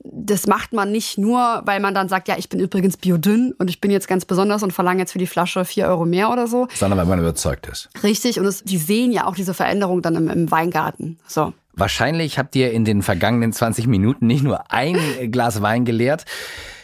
das 0.04 0.48
macht 0.48 0.74
man 0.74 0.92
nicht 0.92 1.18
nur, 1.18 1.62
weil 1.66 1.82
man 1.82 1.94
dann 1.94 2.08
sagt, 2.08 2.30
ja, 2.30 2.36
ich 2.38 2.50
bin 2.50 2.60
übrigens 2.60 2.98
biodünn 2.98 3.54
und 3.58 3.70
ich 3.70 3.82
bin 3.82 3.92
jetzt 3.92 4.08
ganz 4.08 4.26
besonders 4.26 4.64
und 4.64 4.72
verlange 4.72 5.02
jetzt 5.02 5.12
für 5.12 5.20
die 5.20 5.28
Flasche 5.28 5.66
vier 5.66 5.88
Euro 5.88 6.06
mehr 6.06 6.32
oder 6.32 6.48
so. 6.48 6.68
Sondern 6.74 6.98
weil 6.98 7.06
man 7.06 7.20
überzeugt 7.20 7.68
ist. 7.68 7.90
Richtig 8.04 8.40
und 8.40 8.46
es, 8.46 8.64
die 8.64 8.78
sehen 8.78 9.12
ja 9.12 9.28
auch 9.28 9.36
diese 9.36 9.54
Veränderung 9.54 10.02
dann 10.02 10.16
im, 10.16 10.30
im 10.30 10.50
Weingarten. 10.50 11.20
So. 11.28 11.54
Wahrscheinlich 11.74 12.38
habt 12.38 12.56
ihr 12.56 12.72
in 12.72 12.86
den 12.86 13.02
vergangenen 13.02 13.52
20 13.52 13.88
Minuten 13.88 14.28
nicht 14.28 14.44
nur 14.44 14.72
ein 14.72 14.98
Glas 15.30 15.62
Wein 15.62 15.84
geleert. 15.84 16.26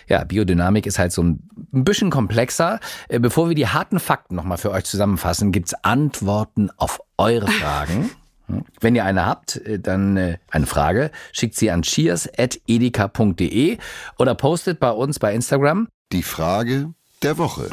Ja, 0.08 0.24
Biodynamik 0.24 0.86
ist 0.86 1.00
halt 1.00 1.12
so 1.12 1.24
ein 1.24 1.40
bisschen 1.72 2.10
komplexer. 2.10 2.80
Äh, 3.10 3.20
bevor 3.20 3.50
wir 3.50 3.56
die 3.56 3.68
harten 3.68 4.00
Fakten 4.00 4.36
nochmal 4.36 4.58
für 4.58 4.72
euch 4.72 4.86
zusammenfassen, 4.86 5.52
gibt's 5.52 5.74
Antworten 5.84 6.70
auf 6.78 7.00
eure 7.18 7.48
Fragen. 7.48 8.10
Hm? 8.48 8.64
Wenn 8.80 8.96
ihr 8.96 9.04
eine 9.04 9.26
habt, 9.26 9.58
äh, 9.58 9.78
dann 9.78 10.16
äh, 10.16 10.38
eine 10.50 10.68
Frage, 10.68 11.12
schickt 11.34 11.56
sie 11.56 11.70
an 11.70 11.82
cheers.edeka.de 11.82 13.78
oder 14.18 14.36
postet 14.36 14.80
bei 14.80 14.92
uns 14.92 15.20
bei 15.20 15.36
Instagram. 15.36 15.90
Die 16.14 16.24
Frage 16.24 16.94
der 17.24 17.38
Woche. 17.38 17.70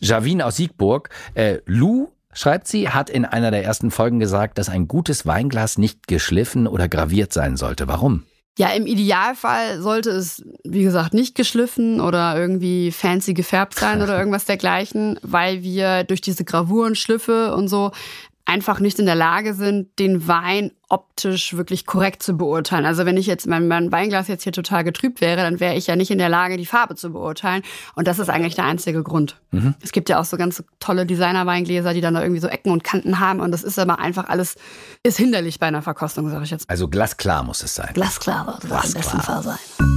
Javin 0.00 0.42
aus 0.42 0.56
Siegburg. 0.56 1.08
Äh, 1.34 1.58
Lou 1.66 2.12
schreibt 2.32 2.68
sie, 2.68 2.90
hat 2.90 3.10
in 3.10 3.24
einer 3.24 3.50
der 3.50 3.64
ersten 3.64 3.90
Folgen 3.90 4.20
gesagt, 4.20 4.58
dass 4.58 4.68
ein 4.68 4.86
gutes 4.86 5.26
Weinglas 5.26 5.78
nicht 5.78 6.06
geschliffen 6.06 6.66
oder 6.66 6.88
graviert 6.88 7.32
sein 7.32 7.56
sollte. 7.56 7.88
Warum? 7.88 8.24
Ja, 8.56 8.68
im 8.68 8.86
Idealfall 8.86 9.80
sollte 9.80 10.10
es, 10.10 10.44
wie 10.62 10.84
gesagt, 10.84 11.12
nicht 11.12 11.34
geschliffen 11.34 12.00
oder 12.00 12.38
irgendwie 12.38 12.92
fancy 12.92 13.34
gefärbt 13.34 13.74
sein 13.74 14.00
oder 14.00 14.16
irgendwas 14.18 14.44
dergleichen, 14.44 15.18
weil 15.22 15.62
wir 15.62 16.04
durch 16.04 16.20
diese 16.20 16.44
Gravuren, 16.44 16.94
Schliffe 16.94 17.54
und 17.54 17.68
so 17.68 17.90
einfach 18.46 18.80
nicht 18.80 18.98
in 18.98 19.06
der 19.06 19.14
Lage 19.14 19.54
sind, 19.54 19.98
den 19.98 20.28
Wein 20.28 20.70
optisch 20.88 21.56
wirklich 21.56 21.86
korrekt 21.86 22.22
zu 22.22 22.36
beurteilen. 22.36 22.84
Also 22.84 23.06
wenn 23.06 23.16
ich 23.16 23.26
jetzt 23.26 23.46
mein, 23.46 23.68
mein 23.68 23.90
Weinglas 23.90 24.28
jetzt 24.28 24.42
hier 24.44 24.52
total 24.52 24.84
getrübt 24.84 25.20
wäre, 25.20 25.38
dann 25.38 25.58
wäre 25.60 25.74
ich 25.74 25.86
ja 25.86 25.96
nicht 25.96 26.10
in 26.10 26.18
der 26.18 26.28
Lage, 26.28 26.56
die 26.56 26.66
Farbe 26.66 26.94
zu 26.94 27.10
beurteilen. 27.10 27.62
Und 27.94 28.06
das 28.06 28.18
ist 28.18 28.28
eigentlich 28.28 28.54
der 28.54 28.66
einzige 28.66 29.02
Grund. 29.02 29.40
Mhm. 29.50 29.74
Es 29.82 29.92
gibt 29.92 30.08
ja 30.08 30.20
auch 30.20 30.24
so 30.24 30.36
ganz 30.36 30.62
tolle 30.78 31.06
Designer-Weingläser, 31.06 31.94
die 31.94 32.00
dann 32.00 32.14
da 32.14 32.22
irgendwie 32.22 32.40
so 32.40 32.48
Ecken 32.48 32.70
und 32.70 32.84
Kanten 32.84 33.18
haben. 33.18 33.40
Und 33.40 33.50
das 33.50 33.62
ist 33.62 33.78
aber 33.78 33.98
einfach 33.98 34.28
alles, 34.28 34.56
ist 35.02 35.16
hinderlich 35.16 35.58
bei 35.58 35.66
einer 35.66 35.82
Verkostung, 35.82 36.28
sage 36.28 36.44
ich 36.44 36.50
jetzt. 36.50 36.68
Also 36.68 36.88
glasklar 36.88 37.42
muss 37.42 37.62
es 37.62 37.74
sein. 37.74 37.90
Glasklar 37.94 38.46
wird 38.46 38.84
es 38.84 38.90
im 38.90 39.00
besten 39.00 39.20
Fall 39.20 39.42
sein. 39.42 39.93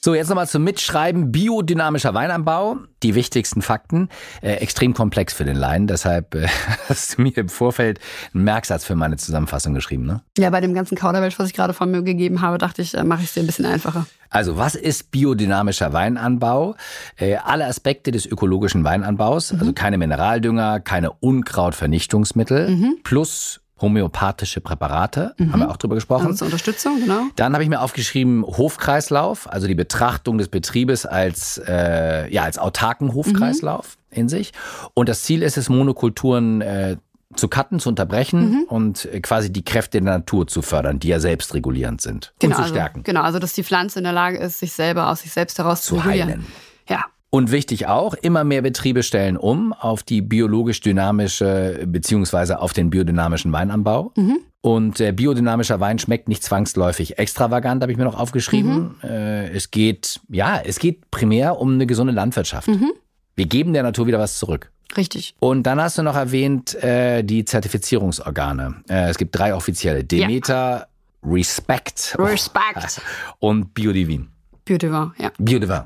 So, 0.00 0.14
jetzt 0.14 0.28
nochmal 0.28 0.46
zum 0.46 0.62
Mitschreiben. 0.62 1.32
Biodynamischer 1.32 2.14
Weinanbau. 2.14 2.76
Die 3.02 3.16
wichtigsten 3.16 3.62
Fakten. 3.62 4.08
Äh, 4.42 4.52
extrem 4.54 4.94
komplex 4.94 5.32
für 5.34 5.44
den 5.44 5.56
Laien. 5.56 5.88
Deshalb 5.88 6.36
äh, 6.36 6.46
hast 6.88 7.18
du 7.18 7.22
mir 7.22 7.36
im 7.36 7.48
Vorfeld 7.48 7.98
einen 8.32 8.44
Merksatz 8.44 8.84
für 8.84 8.94
meine 8.94 9.16
Zusammenfassung 9.16 9.74
geschrieben, 9.74 10.06
ne? 10.06 10.22
Ja, 10.38 10.50
bei 10.50 10.60
dem 10.60 10.72
ganzen 10.72 10.96
Kauderwelsch, 10.96 11.36
was 11.40 11.48
ich 11.48 11.54
gerade 11.54 11.72
von 11.72 11.90
mir 11.90 12.02
gegeben 12.02 12.42
habe, 12.42 12.58
dachte 12.58 12.80
ich, 12.80 12.94
äh, 12.94 13.02
mache 13.02 13.22
ich 13.22 13.28
es 13.28 13.34
dir 13.34 13.40
ein 13.40 13.46
bisschen 13.46 13.66
einfacher. 13.66 14.06
Also, 14.30 14.56
was 14.56 14.76
ist 14.76 15.10
biodynamischer 15.10 15.92
Weinanbau? 15.92 16.76
Äh, 17.16 17.36
alle 17.36 17.66
Aspekte 17.66 18.12
des 18.12 18.24
ökologischen 18.24 18.84
Weinanbaus. 18.84 19.52
Mhm. 19.52 19.60
Also 19.60 19.72
keine 19.72 19.98
Mineraldünger, 19.98 20.78
keine 20.78 21.10
Unkrautvernichtungsmittel. 21.10 22.70
Mhm. 22.70 22.98
Plus 23.02 23.60
homöopathische 23.80 24.60
Präparate, 24.60 25.34
mhm. 25.38 25.52
haben 25.52 25.60
wir 25.60 25.70
auch 25.70 25.76
drüber 25.76 25.94
gesprochen. 25.94 26.26
Also 26.26 26.38
zur 26.38 26.46
Unterstützung, 26.46 27.00
genau. 27.00 27.22
Dann 27.36 27.52
habe 27.52 27.62
ich 27.62 27.68
mir 27.68 27.80
aufgeschrieben 27.80 28.44
Hofkreislauf, 28.44 29.50
also 29.50 29.66
die 29.66 29.74
Betrachtung 29.74 30.38
des 30.38 30.48
Betriebes 30.48 31.06
als, 31.06 31.60
äh, 31.66 32.32
ja, 32.32 32.42
als 32.42 32.58
autarken 32.58 33.14
Hofkreislauf 33.14 33.96
mhm. 34.10 34.18
in 34.18 34.28
sich. 34.28 34.52
Und 34.94 35.08
das 35.08 35.22
Ziel 35.22 35.42
ist 35.42 35.56
es, 35.56 35.68
Monokulturen 35.68 36.60
äh, 36.60 36.96
zu 37.36 37.48
cutten, 37.48 37.78
zu 37.78 37.88
unterbrechen 37.88 38.50
mhm. 38.50 38.62
und 38.68 39.04
äh, 39.06 39.20
quasi 39.20 39.52
die 39.52 39.64
Kräfte 39.64 40.00
der 40.00 40.12
Natur 40.12 40.46
zu 40.46 40.62
fördern, 40.62 40.98
die 40.98 41.08
ja 41.08 41.20
selbstregulierend 41.20 42.00
sind 42.00 42.32
genau, 42.38 42.52
und 42.52 42.56
zu 42.56 42.62
also, 42.62 42.74
stärken. 42.74 43.02
Genau, 43.02 43.22
also 43.22 43.38
dass 43.38 43.52
die 43.52 43.64
Pflanze 43.64 43.98
in 43.98 44.04
der 44.04 44.12
Lage 44.12 44.38
ist, 44.38 44.58
sich 44.58 44.72
selber 44.72 45.08
aus 45.08 45.20
sich 45.20 45.32
selbst 45.32 45.58
heraus 45.58 45.82
zu, 45.82 45.96
zu 45.96 46.04
heilen. 46.04 46.46
Ja, 46.88 47.04
und 47.30 47.50
wichtig 47.50 47.86
auch, 47.86 48.14
immer 48.14 48.44
mehr 48.44 48.62
Betriebe 48.62 49.02
stellen 49.02 49.36
um 49.36 49.72
auf 49.72 50.02
die 50.02 50.22
biologisch 50.22 50.80
dynamische 50.80 51.84
beziehungsweise 51.86 52.60
auf 52.60 52.72
den 52.72 52.90
biodynamischen 52.90 53.52
Weinanbau. 53.52 54.12
Mhm. 54.16 54.38
Und 54.60 55.00
äh, 55.00 55.12
biodynamischer 55.12 55.78
Wein 55.78 55.98
schmeckt 55.98 56.28
nicht 56.28 56.42
zwangsläufig 56.42 57.18
extravagant, 57.18 57.82
habe 57.82 57.92
ich 57.92 57.98
mir 57.98 58.04
noch 58.04 58.18
aufgeschrieben. 58.18 58.96
Mhm. 59.02 59.08
Äh, 59.08 59.48
es 59.50 59.70
geht, 59.70 60.20
ja, 60.28 60.60
es 60.64 60.78
geht 60.78 61.10
primär 61.10 61.58
um 61.58 61.74
eine 61.74 61.86
gesunde 61.86 62.12
Landwirtschaft. 62.12 62.68
Mhm. 62.68 62.92
Wir 63.36 63.46
geben 63.46 63.72
der 63.72 63.82
Natur 63.82 64.06
wieder 64.06 64.18
was 64.18 64.38
zurück. 64.38 64.72
Richtig. 64.96 65.34
Und 65.38 65.64
dann 65.64 65.80
hast 65.80 65.98
du 65.98 66.02
noch 66.02 66.16
erwähnt 66.16 66.74
äh, 66.82 67.22
die 67.22 67.44
Zertifizierungsorgane. 67.44 68.82
Äh, 68.88 69.10
es 69.10 69.18
gibt 69.18 69.38
drei 69.38 69.54
offizielle: 69.54 70.02
Demeter, 70.02 70.54
ja. 70.54 70.86
Respect, 71.22 72.16
Respect 72.18 73.00
und 73.38 73.74
Biodivin. 73.74 74.28
Biodivin, 74.64 75.12
ja. 75.18 75.30
Biodivin. 75.38 75.82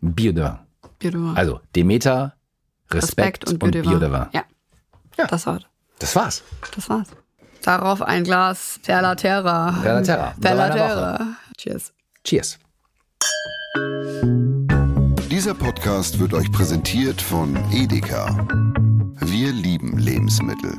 Biodivin. 0.00 0.58
Biodevin. 1.00 1.36
Also 1.36 1.60
Demeter, 1.74 2.34
Respekt, 2.90 3.44
Respekt 3.46 3.48
und, 3.48 3.62
und 3.64 3.82
Biodevin. 3.82 4.26
Ja. 4.32 4.44
ja. 5.18 5.26
Das 5.26 5.46
war's. 5.46 5.62
Das 5.98 6.14
war's. 6.14 6.42
Das 6.76 6.88
war's. 6.88 7.08
Darauf 7.62 8.00
ein 8.02 8.24
Glas 8.24 8.78
Perla 8.82 9.14
Terra. 9.16 9.72
Perla 9.82 10.02
Terra. 10.02 10.34
Perla 10.40 10.70
Terra. 10.70 11.26
Cheers. 11.58 11.92
Cheers. 12.24 12.58
Dieser 15.30 15.54
Podcast 15.54 16.18
wird 16.18 16.34
euch 16.34 16.50
präsentiert 16.52 17.20
von 17.20 17.56
Edeka. 17.72 18.46
Wir 19.20 19.52
lieben 19.52 19.98
Lebensmittel. 19.98 20.74